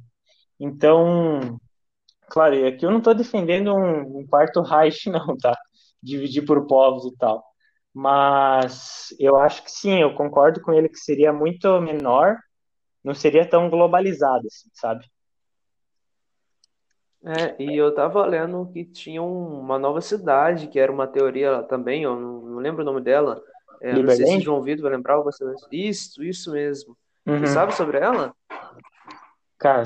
[0.60, 1.58] Então,
[2.28, 5.56] claro, aqui eu não estou defendendo um, um quarto Reich, não, tá?
[6.04, 7.44] Dividir por povos e tal.
[7.92, 12.36] Mas eu acho que sim, eu concordo com ele que seria muito menor
[13.04, 15.04] não seria tão globalizado, assim, sabe?
[17.26, 21.62] É, e eu tava lendo que tinha um- uma nova cidade, que era uma teoria
[21.64, 23.42] também, eu não, não lembro o nome dela.
[23.80, 24.40] É, não sei se?
[24.40, 25.44] João Vitor vai lembrar você.
[25.70, 26.96] Isso, isso mesmo.
[27.26, 27.46] Você Uhum.
[27.46, 28.34] sabe sobre ela?
[29.58, 29.82] Cara,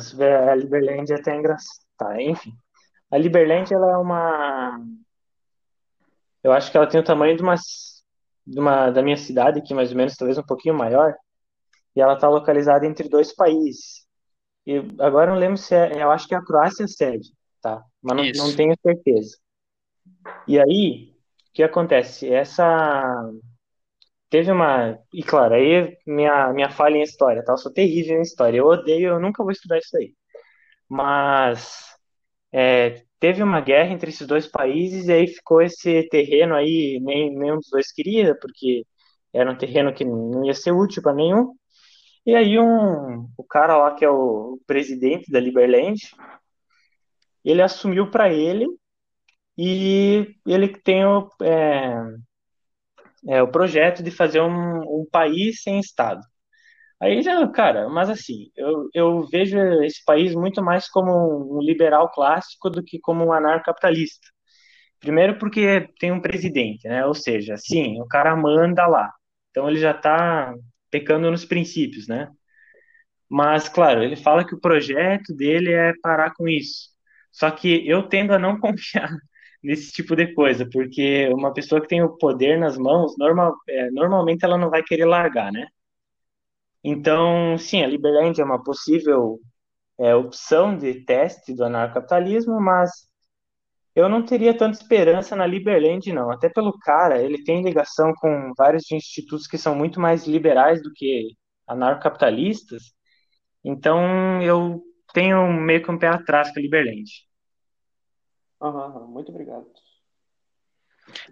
[0.50, 1.84] a Liberland é até engraçado.
[1.96, 2.52] Tá, enfim.
[3.10, 4.80] A Liberland, ela é uma.
[6.43, 7.55] Eu acho que ela tem o tamanho de uma,
[8.47, 11.14] de uma da minha cidade, aqui mais ou menos, talvez um pouquinho maior,
[11.95, 14.07] e ela está localizada entre dois países.
[14.66, 16.03] E agora não lembro se é.
[16.03, 17.82] Eu acho que é a Croácia sede, tá?
[18.03, 19.36] Mas não, não tenho certeza.
[20.47, 21.14] E aí,
[21.51, 22.32] o que acontece?
[22.32, 23.30] Essa.
[24.30, 24.99] Teve uma.
[25.12, 27.55] E claro, aí minha, minha falha em história, tá?
[27.55, 28.59] Eu sou terrível em história.
[28.59, 30.14] Eu odeio, eu nunca vou estudar isso aí.
[30.89, 31.97] Mas
[32.53, 37.34] é, teve uma guerra entre esses dois países e aí ficou esse terreno aí, nem,
[37.36, 38.84] nenhum dos dois queria, porque
[39.32, 41.54] era um terreno que não ia ser útil para nenhum.
[42.26, 45.98] E aí um, o cara lá que é o presidente da Liberland,
[47.44, 48.66] ele assumiu para ele
[49.56, 51.94] e ele tem o, é,
[53.28, 56.20] é, o projeto de fazer um, um país sem Estado.
[57.01, 62.11] Aí já, cara, mas assim, eu, eu vejo esse país muito mais como um liberal
[62.11, 64.26] clássico do que como um anarcocapitalista.
[65.01, 67.07] Primeiro porque tem um presidente, né?
[67.07, 69.12] Ou seja, sim, o cara manda lá.
[69.51, 70.55] Então ele já está
[70.90, 72.30] pecando nos princípios, né?
[73.28, 76.88] Mas, claro, ele fala que o projeto dele é parar com isso.
[77.32, 79.11] Só que eu tendo a não confiar
[79.62, 83.90] nesse tipo de coisa, porque uma pessoa que tem o poder nas mãos, normal, é,
[83.90, 85.66] normalmente ela não vai querer largar, né?
[86.85, 89.39] Então, sim, a Liberland é uma possível
[89.99, 92.91] é, opção de teste do anarcapitalismo, mas
[93.95, 96.31] eu não teria tanta esperança na Liberland, não.
[96.31, 100.93] Até pelo cara, ele tem ligação com vários institutos que são muito mais liberais do
[100.95, 101.35] que
[101.66, 102.85] anarcapitalistas,
[103.64, 104.83] então eu
[105.14, 107.05] tenho meio que um pé atrás com a Liberland.
[108.61, 109.68] Aham, muito obrigado.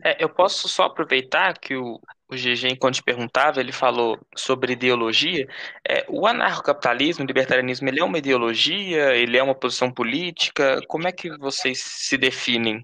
[0.05, 5.49] É, eu posso só aproveitar que o, o GG, enquanto perguntava, ele falou sobre ideologia.
[5.89, 9.15] É, o anarcocapitalismo, o libertarianismo, ele é uma ideologia?
[9.15, 10.81] Ele é uma posição política?
[10.89, 12.83] Como é que vocês se definem?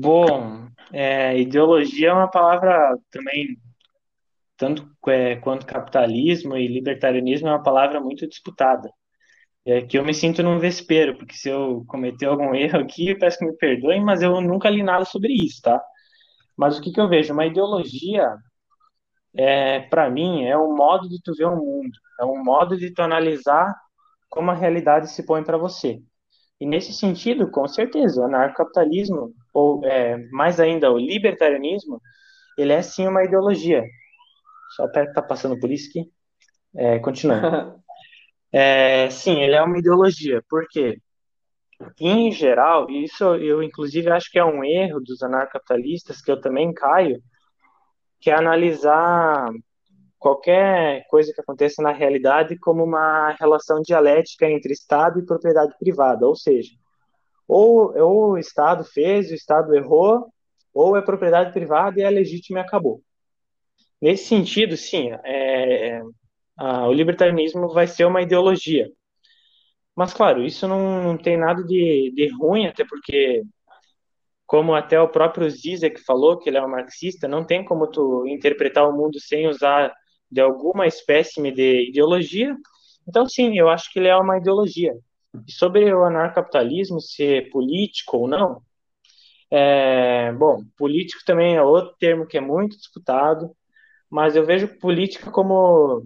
[0.00, 3.58] Bom, é, ideologia é uma palavra também,
[4.56, 8.88] tanto é, quanto capitalismo e libertarianismo, é uma palavra muito disputada.
[9.68, 13.18] É que eu me sinto num vespeiro, porque se eu cometer algum erro aqui, eu
[13.18, 15.78] peço que me perdoem, mas eu nunca li nada sobre isso, tá?
[16.56, 17.34] Mas o que, que eu vejo?
[17.34, 18.34] Uma ideologia,
[19.36, 22.92] é, para mim, é um modo de tu ver o mundo, é um modo de
[22.94, 23.74] tu analisar
[24.30, 26.00] como a realidade se põe para você.
[26.58, 32.00] E nesse sentido, com certeza, o anarcocapitalismo, ou é, mais ainda o libertarianismo,
[32.56, 33.84] ele é sim uma ideologia.
[34.76, 36.10] Só até tá passando por isso aqui.
[36.74, 37.78] É, continuando.
[38.52, 40.42] É, sim, ele é uma ideologia.
[40.48, 40.98] Por quê?
[42.00, 46.72] em geral, isso eu inclusive acho que é um erro dos anarcapitalistas, que eu também
[46.72, 47.22] caio,
[48.20, 49.48] que é analisar
[50.18, 56.26] qualquer coisa que aconteça na realidade como uma relação dialética entre Estado e propriedade privada,
[56.26, 56.72] ou seja,
[57.46, 60.26] ou, ou o Estado fez, o Estado errou,
[60.74, 63.00] ou é propriedade privada e é legítimo e acabou.
[64.00, 66.02] Nesse sentido, sim, é,
[66.58, 68.88] a, o libertarianismo vai ser uma ideologia,
[69.98, 73.42] mas, claro, isso não, não tem nada de, de ruim, até porque,
[74.46, 78.24] como até o próprio Zizek falou, que ele é um marxista, não tem como tu
[78.28, 79.92] interpretar o mundo sem usar
[80.30, 82.56] de alguma espécie de ideologia.
[83.08, 84.94] Então, sim, eu acho que ele é uma ideologia.
[85.46, 88.62] E sobre o anarcapitalismo ser político ou não,
[89.50, 93.50] é, bom, político também é outro termo que é muito disputado,
[94.10, 96.04] mas eu vejo política como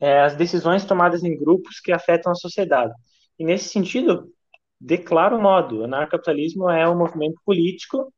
[0.00, 2.92] é, as decisões tomadas em grupos que afetam a sociedade.
[3.38, 4.32] E nesse sentido,
[4.80, 8.12] declaro o modo, o anarcapitalismo é um movimento político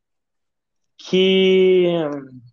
[0.96, 1.86] que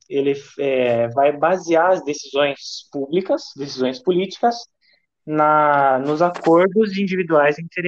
[0.10, 4.56] ele é, vai basear as decisões públicas, decisões políticas,
[5.26, 7.88] na, nos acordos individuais entre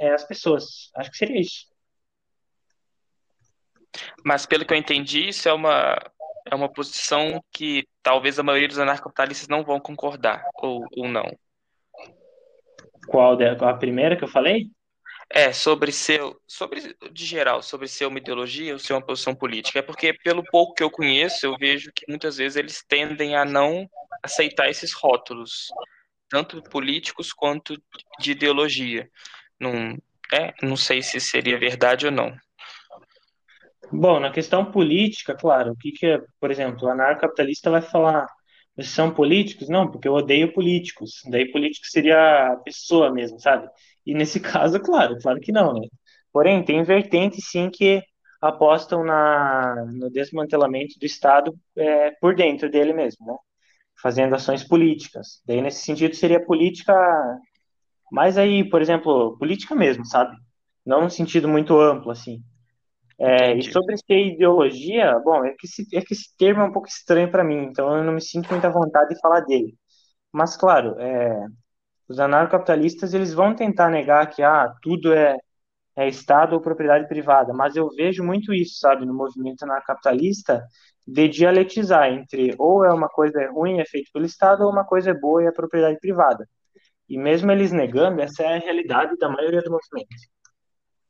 [0.00, 0.90] é, as pessoas.
[0.96, 1.66] Acho que seria isso.
[4.24, 5.96] Mas pelo que eu entendi, isso é uma,
[6.44, 11.26] é uma posição que talvez a maioria dos anarcapitalistas não vão concordar, ou, ou não.
[13.06, 14.68] Qual, a primeira que eu falei?
[15.30, 19.78] É, sobre ser, sobre, de geral, sobre ser uma ideologia ou ser uma posição política.
[19.78, 23.44] É porque, pelo pouco que eu conheço, eu vejo que muitas vezes eles tendem a
[23.44, 23.88] não
[24.22, 25.68] aceitar esses rótulos,
[26.28, 27.80] tanto políticos quanto
[28.20, 29.08] de ideologia.
[29.58, 29.96] Não,
[30.32, 32.36] é, não sei se seria verdade ou não.
[33.92, 38.26] Bom, na questão política, claro, o que que é, por exemplo, o anarcocapitalista vai falar,
[38.76, 39.68] vocês são políticos?
[39.68, 41.20] Não, porque eu odeio políticos.
[41.30, 43.68] Daí político seria a pessoa mesmo, sabe?
[44.04, 45.86] E nesse caso, claro, claro que não, né?
[46.32, 48.02] Porém, tem vertentes sim que
[48.40, 53.36] apostam na, no desmantelamento do Estado é, por dentro dele mesmo, né?
[54.02, 55.40] Fazendo ações políticas.
[55.46, 56.92] Daí, nesse sentido, seria política,
[58.10, 60.36] mas aí, por exemplo, política mesmo, sabe?
[60.84, 62.42] Não no sentido muito amplo, assim.
[63.18, 66.72] É, e sobre ser ideologia, bom, é que, esse, é que esse termo é um
[66.72, 69.76] pouco estranho para mim, então eu não me sinto muita vontade de falar dele.
[70.32, 71.46] Mas, claro, é,
[72.08, 75.36] os anarcocapitalistas eles vão tentar negar que ah, tudo é,
[75.96, 80.64] é Estado ou propriedade privada, mas eu vejo muito isso, sabe, no movimento anarcocapitalista,
[81.06, 84.84] de dialetizar entre ou é uma coisa é ruim, é feito pelo Estado, ou uma
[84.84, 86.48] coisa é boa e é propriedade privada.
[87.08, 90.33] E mesmo eles negando, essa é a realidade da maioria do movimento.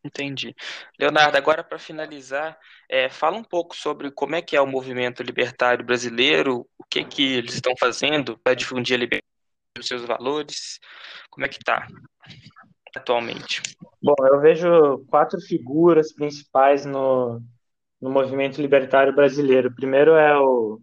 [0.04, 0.54] Entendi.
[0.98, 2.58] Leonardo, agora para finalizar,
[2.90, 7.02] é, fala um pouco sobre como é que é o movimento libertário brasileiro, o que
[7.04, 9.24] que eles estão fazendo para difundir a liberdade,
[9.78, 10.78] os seus valores,
[11.30, 11.86] como é que está
[12.94, 13.62] atualmente?
[14.02, 17.40] Bom, eu vejo quatro figuras principais no,
[17.98, 19.74] no movimento libertário brasileiro.
[19.74, 20.80] Primeiro é o,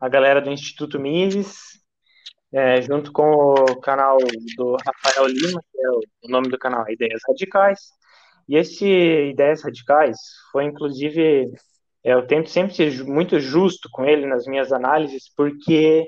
[0.00, 1.82] a galera do Instituto Mises,
[2.50, 4.16] é, junto com o canal
[4.56, 8.01] do Rafael Lima, que é o, o nome do canal Ideias Radicais.
[8.48, 8.86] E esse
[9.30, 10.16] Ideias Radicais
[10.50, 11.50] foi, inclusive,
[12.04, 16.06] é, eu tento sempre ser muito justo com ele nas minhas análises, porque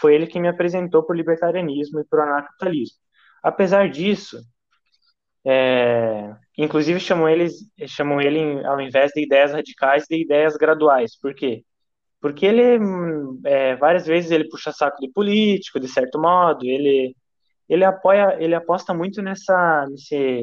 [0.00, 2.96] foi ele que me apresentou para o libertarianismo e para o anarcapitalismo.
[3.42, 4.38] Apesar disso,
[5.46, 7.54] é, inclusive chamam, eles,
[7.86, 11.18] chamam ele, ao invés de ideias radicais, de ideias graduais.
[11.20, 11.64] Por quê?
[12.20, 12.78] Porque ele,
[13.44, 17.14] é, várias vezes, ele puxa saco de político, de certo modo, ele,
[17.68, 20.42] ele apoia, ele aposta muito nessa, nesse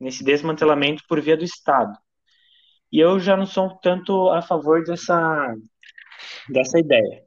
[0.00, 1.96] nesse desmantelamento por via do Estado.
[2.92, 5.54] E eu já não sou tanto a favor dessa,
[6.48, 7.22] dessa ideia.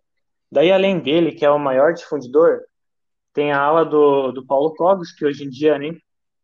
[0.51, 2.61] Daí, além dele, que é o maior difundidor,
[3.33, 5.97] tem a ala do, do Paulo Cogos, que hoje em dia nem,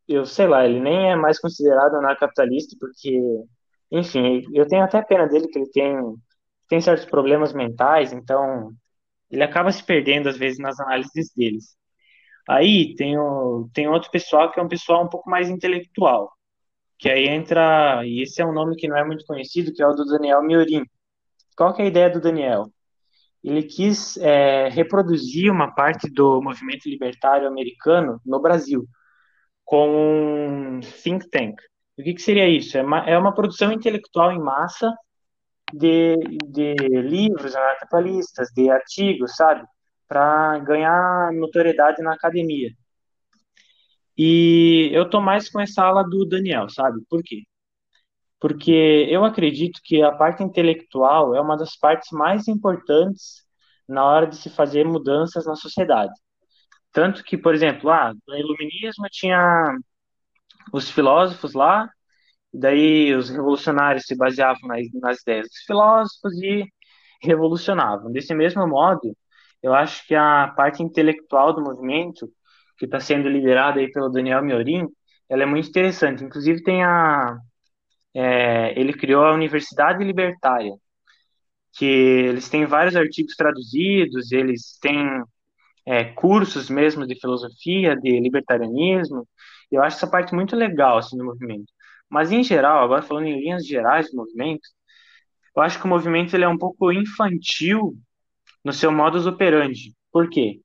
[0.07, 3.19] eu sei lá, ele nem é mais considerado anarcapitalista, porque
[3.91, 5.95] enfim, eu tenho até pena dele que ele tem,
[6.67, 8.71] tem certos problemas mentais, então
[9.31, 11.75] ele acaba se perdendo às vezes nas análises deles.
[12.49, 16.31] Aí tem, o, tem outro pessoal que é um pessoal um pouco mais intelectual,
[16.97, 19.87] que aí entra, e esse é um nome que não é muito conhecido, que é
[19.87, 20.83] o do Daniel Miorin.
[21.55, 22.65] Qual que é a ideia do Daniel?
[23.43, 28.87] Ele quis é, reproduzir uma parte do movimento libertário americano no Brasil,
[29.63, 31.55] com um think tank.
[31.99, 32.77] O que, que seria isso?
[32.79, 34.91] É uma, é uma produção intelectual em massa
[35.71, 39.63] de, de livros anarcapitalistas, de artigos, sabe?
[40.09, 42.71] Para ganhar notoriedade na academia.
[44.17, 46.99] E eu tô mais com essa ala do Daniel, sabe?
[47.09, 47.43] Por quê?
[48.39, 53.45] Porque eu acredito que a parte intelectual é uma das partes mais importantes
[53.87, 56.13] na hora de se fazer mudanças na sociedade.
[56.91, 59.75] Tanto que, por exemplo, ah, no iluminismo tinha
[60.73, 61.89] os filósofos lá,
[62.53, 66.65] daí os revolucionários se baseavam nas, nas ideias dos filósofos e
[67.21, 68.11] revolucionavam.
[68.11, 69.15] Desse mesmo modo,
[69.61, 72.29] eu acho que a parte intelectual do movimento,
[72.77, 74.87] que está sendo liderada aí pelo Daniel Miorin,
[75.29, 76.23] ela é muito interessante.
[76.23, 77.37] Inclusive tem a,
[78.13, 80.73] é, ele criou a Universidade Libertária,
[81.77, 85.23] que eles têm vários artigos traduzidos, eles têm
[85.85, 89.27] é, cursos mesmo de filosofia, de libertarianismo.
[89.71, 91.71] Eu acho essa parte muito legal assim, do movimento.
[92.09, 94.67] Mas em geral, agora falando em linhas gerais do movimento,
[95.55, 97.95] eu acho que o movimento ele é um pouco infantil
[98.63, 99.93] no seu modus operandi.
[100.11, 100.59] Por quê?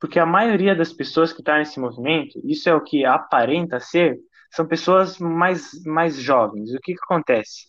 [0.00, 4.16] Porque a maioria das pessoas que está nesse movimento, isso é o que aparenta ser,
[4.50, 6.72] são pessoas mais, mais jovens.
[6.74, 7.66] O que, que acontece?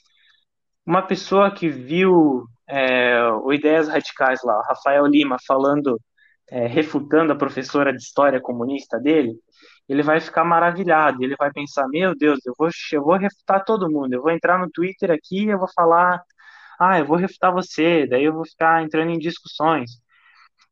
[0.85, 5.99] Uma pessoa que viu é, o Ideias Radicais lá, Rafael Lima, falando,
[6.49, 9.33] é, refutando a professora de história comunista dele,
[9.87, 13.89] ele vai ficar maravilhado, ele vai pensar, meu Deus, eu vou, eu vou refutar todo
[13.89, 16.21] mundo, eu vou entrar no Twitter aqui eu vou falar,
[16.79, 19.91] ah, eu vou refutar você, daí eu vou ficar entrando em discussões.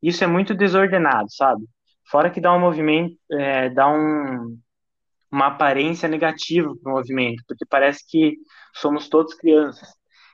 [0.01, 1.63] Isso é muito desordenado, sabe?
[2.09, 4.57] Fora que dá um movimento, é, dá um,
[5.31, 8.37] uma aparência negativa para o movimento, porque parece que
[8.75, 9.89] somos todos crianças.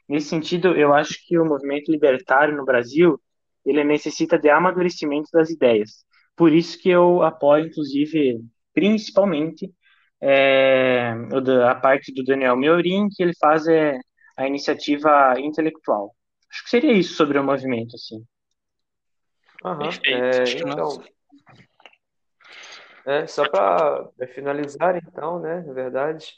[0.08, 3.20] Nesse sentido, eu acho que o movimento libertário no Brasil
[3.66, 6.06] ele necessita de amadurecimento das ideias.
[6.36, 8.42] Por isso que eu apoio, inclusive,
[8.74, 9.72] principalmente
[10.22, 11.14] é,
[11.68, 13.98] a parte do Daniel Meurin, que ele faz é,
[14.38, 16.16] a iniciativa intelectual.
[16.50, 18.26] Acho que seria isso sobre o movimento, assim.
[19.64, 19.90] Uhum.
[20.06, 21.04] É, então,
[23.06, 26.34] é, só para finalizar, então, né, na verdade,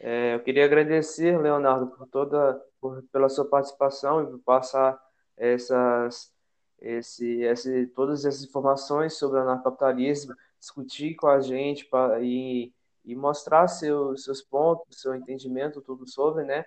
[0.00, 4.98] é, eu queria agradecer, Leonardo, por toda, por, pela sua participação e por passar
[5.36, 6.32] essas,
[6.80, 12.72] esse, esse, todas essas informações sobre o anarcapitalismo, discutir com a gente pra, e,
[13.04, 16.64] e mostrar seu, seus pontos, seu entendimento, tudo sobre, né?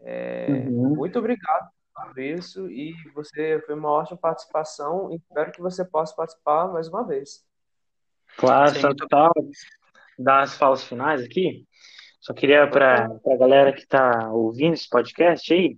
[0.00, 0.96] É, uhum.
[0.96, 6.14] Muito obrigado por isso e você foi uma ótima participação e espero que você possa
[6.14, 7.44] participar mais uma vez.
[8.36, 9.30] Claro, só tá,
[10.18, 11.64] dar as falas finais aqui.
[12.20, 15.76] Só queria para a galera que está ouvindo esse podcast aí,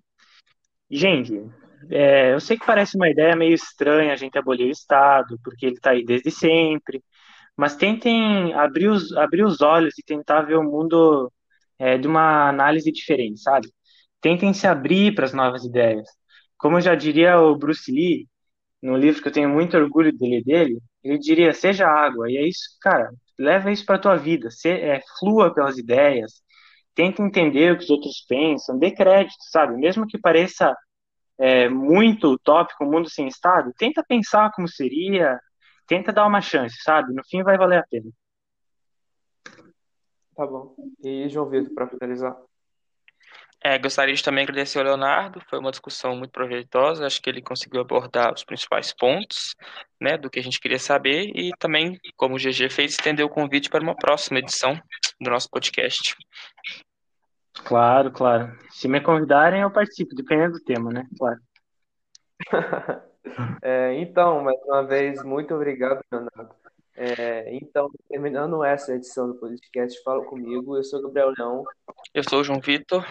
[0.88, 1.44] gente,
[1.90, 5.66] é, eu sei que parece uma ideia meio estranha a gente abolir o Estado, porque
[5.66, 7.02] ele está aí desde sempre,
[7.56, 11.32] mas tentem abrir os, abrir os olhos e tentar ver o mundo
[11.78, 13.68] é, de uma análise diferente, sabe?
[14.27, 16.09] Tentem se abrir para as novas ideias.
[16.59, 18.27] Como já diria o Bruce Lee,
[18.83, 22.29] no livro que eu tenho muito orgulho de ler dele, ele diria: seja água.
[22.29, 23.09] E é isso, cara,
[23.39, 24.51] leva isso para tua vida.
[24.51, 26.43] Se, é, flua pelas ideias,
[26.93, 29.77] tenta entender o que os outros pensam, dê crédito, sabe?
[29.77, 30.77] Mesmo que pareça
[31.39, 35.39] é, muito utópico, um mundo sem Estado, tenta pensar como seria,
[35.87, 37.14] tenta dar uma chance, sabe?
[37.14, 38.11] No fim vai valer a pena.
[40.35, 40.74] Tá bom.
[41.05, 42.37] E João Vitor, para finalizar?
[43.62, 47.42] É, gostaria de também agradecer ao Leonardo, foi uma discussão muito proveitosa, acho que ele
[47.42, 49.54] conseguiu abordar os principais pontos
[50.00, 53.30] né, do que a gente queria saber e também, como o GG fez, estender o
[53.30, 54.78] convite para uma próxima edição
[55.20, 56.14] do nosso podcast.
[57.64, 58.57] Claro, claro.
[58.70, 61.04] Se me convidarem, eu participo, dependendo do tema, né?
[61.18, 61.40] Claro.
[63.62, 66.54] é, então, mais uma vez, muito obrigado, Leonardo.
[66.97, 70.76] É, então, terminando essa edição do podcast, fala comigo.
[70.76, 71.64] Eu sou Gabriel Leão.
[72.14, 73.07] Eu sou o João Vitor.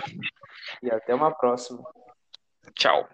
[0.82, 1.84] E até uma próxima.
[2.74, 3.08] Tchau.